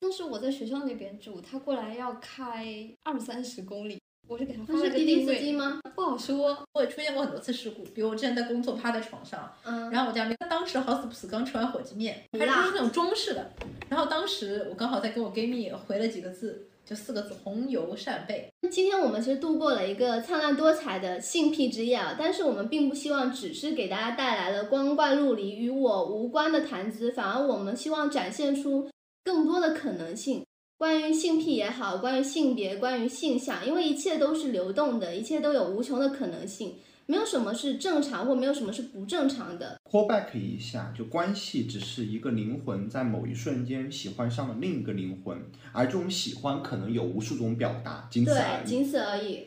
[0.00, 2.66] 当时我在学校那边住，他过来要开
[3.04, 5.78] 二三十公里，我就给他发了个他是滴滴，司机吗？
[5.94, 6.58] 不好说。
[6.72, 13.52] 我也出现过很多次事故，比如我之前在工作趴在床上，嗯，然后我家他当时好死不死刚吃完火鸡面，还是辣那种中式的，
[13.88, 18.52] 然后当时我刚好在跟我闺蜜回了几个字，就四个字红油扇贝。
[18.70, 28.90] 今天我们其实度过了一个灿烂多彩的性癖之夜啊，但是我们并不希望只是给大家带来了光怪陆离、与我无关的谈资，反而我们希望展现出
[29.24, 30.44] 更多的可能性。
[30.76, 36.74] 关于性癖也好，关于性别，关于性向，因为一切都是流动的，一切都有无穷的可能性，
[37.12, 39.76] 没有什么是正常，或没有什么是不正常的。
[39.84, 45.38] call back 一下，就关系只是一个灵魂在某一瞬间喜欢上了另一个灵魂，
[45.74, 48.66] 而这种喜欢可能有无数种表达，仅此而对，已。
[48.66, 49.46] 仅此而已。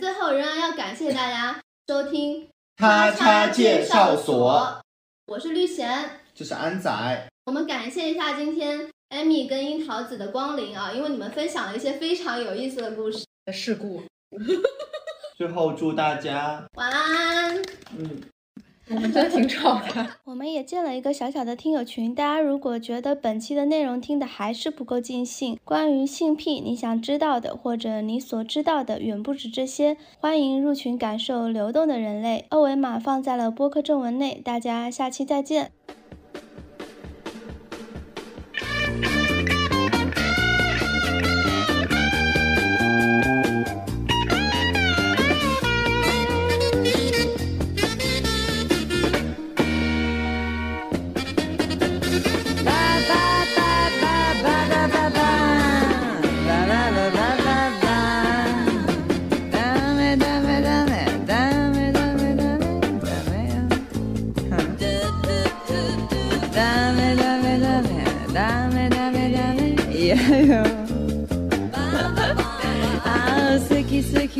[0.00, 2.46] 最后，仍然要感谢大家收听
[2.76, 4.80] 叉叉介绍所，
[5.26, 6.10] 我是绿贤。
[6.32, 13.24] 这是安仔，我们感谢一下今天艾米跟樱桃子的光临啊，因为你们分享了一些非常有意思的故事。
[13.46, 14.00] 的事故，
[15.40, 17.56] 最后祝大家，晚安。
[17.96, 18.20] 嗯。
[18.90, 20.06] 我们真的挺吵的。
[20.24, 32.44] 我们也建了一个小小的听友群，大家如果觉得本期的内容听的还是不够尽兴，关于性癖你想知道的，或者你所知道的远不止这些，欢迎入群感受流动的人类。
[32.50, 35.72] 二维码放在了播客正文内，大家下期再见。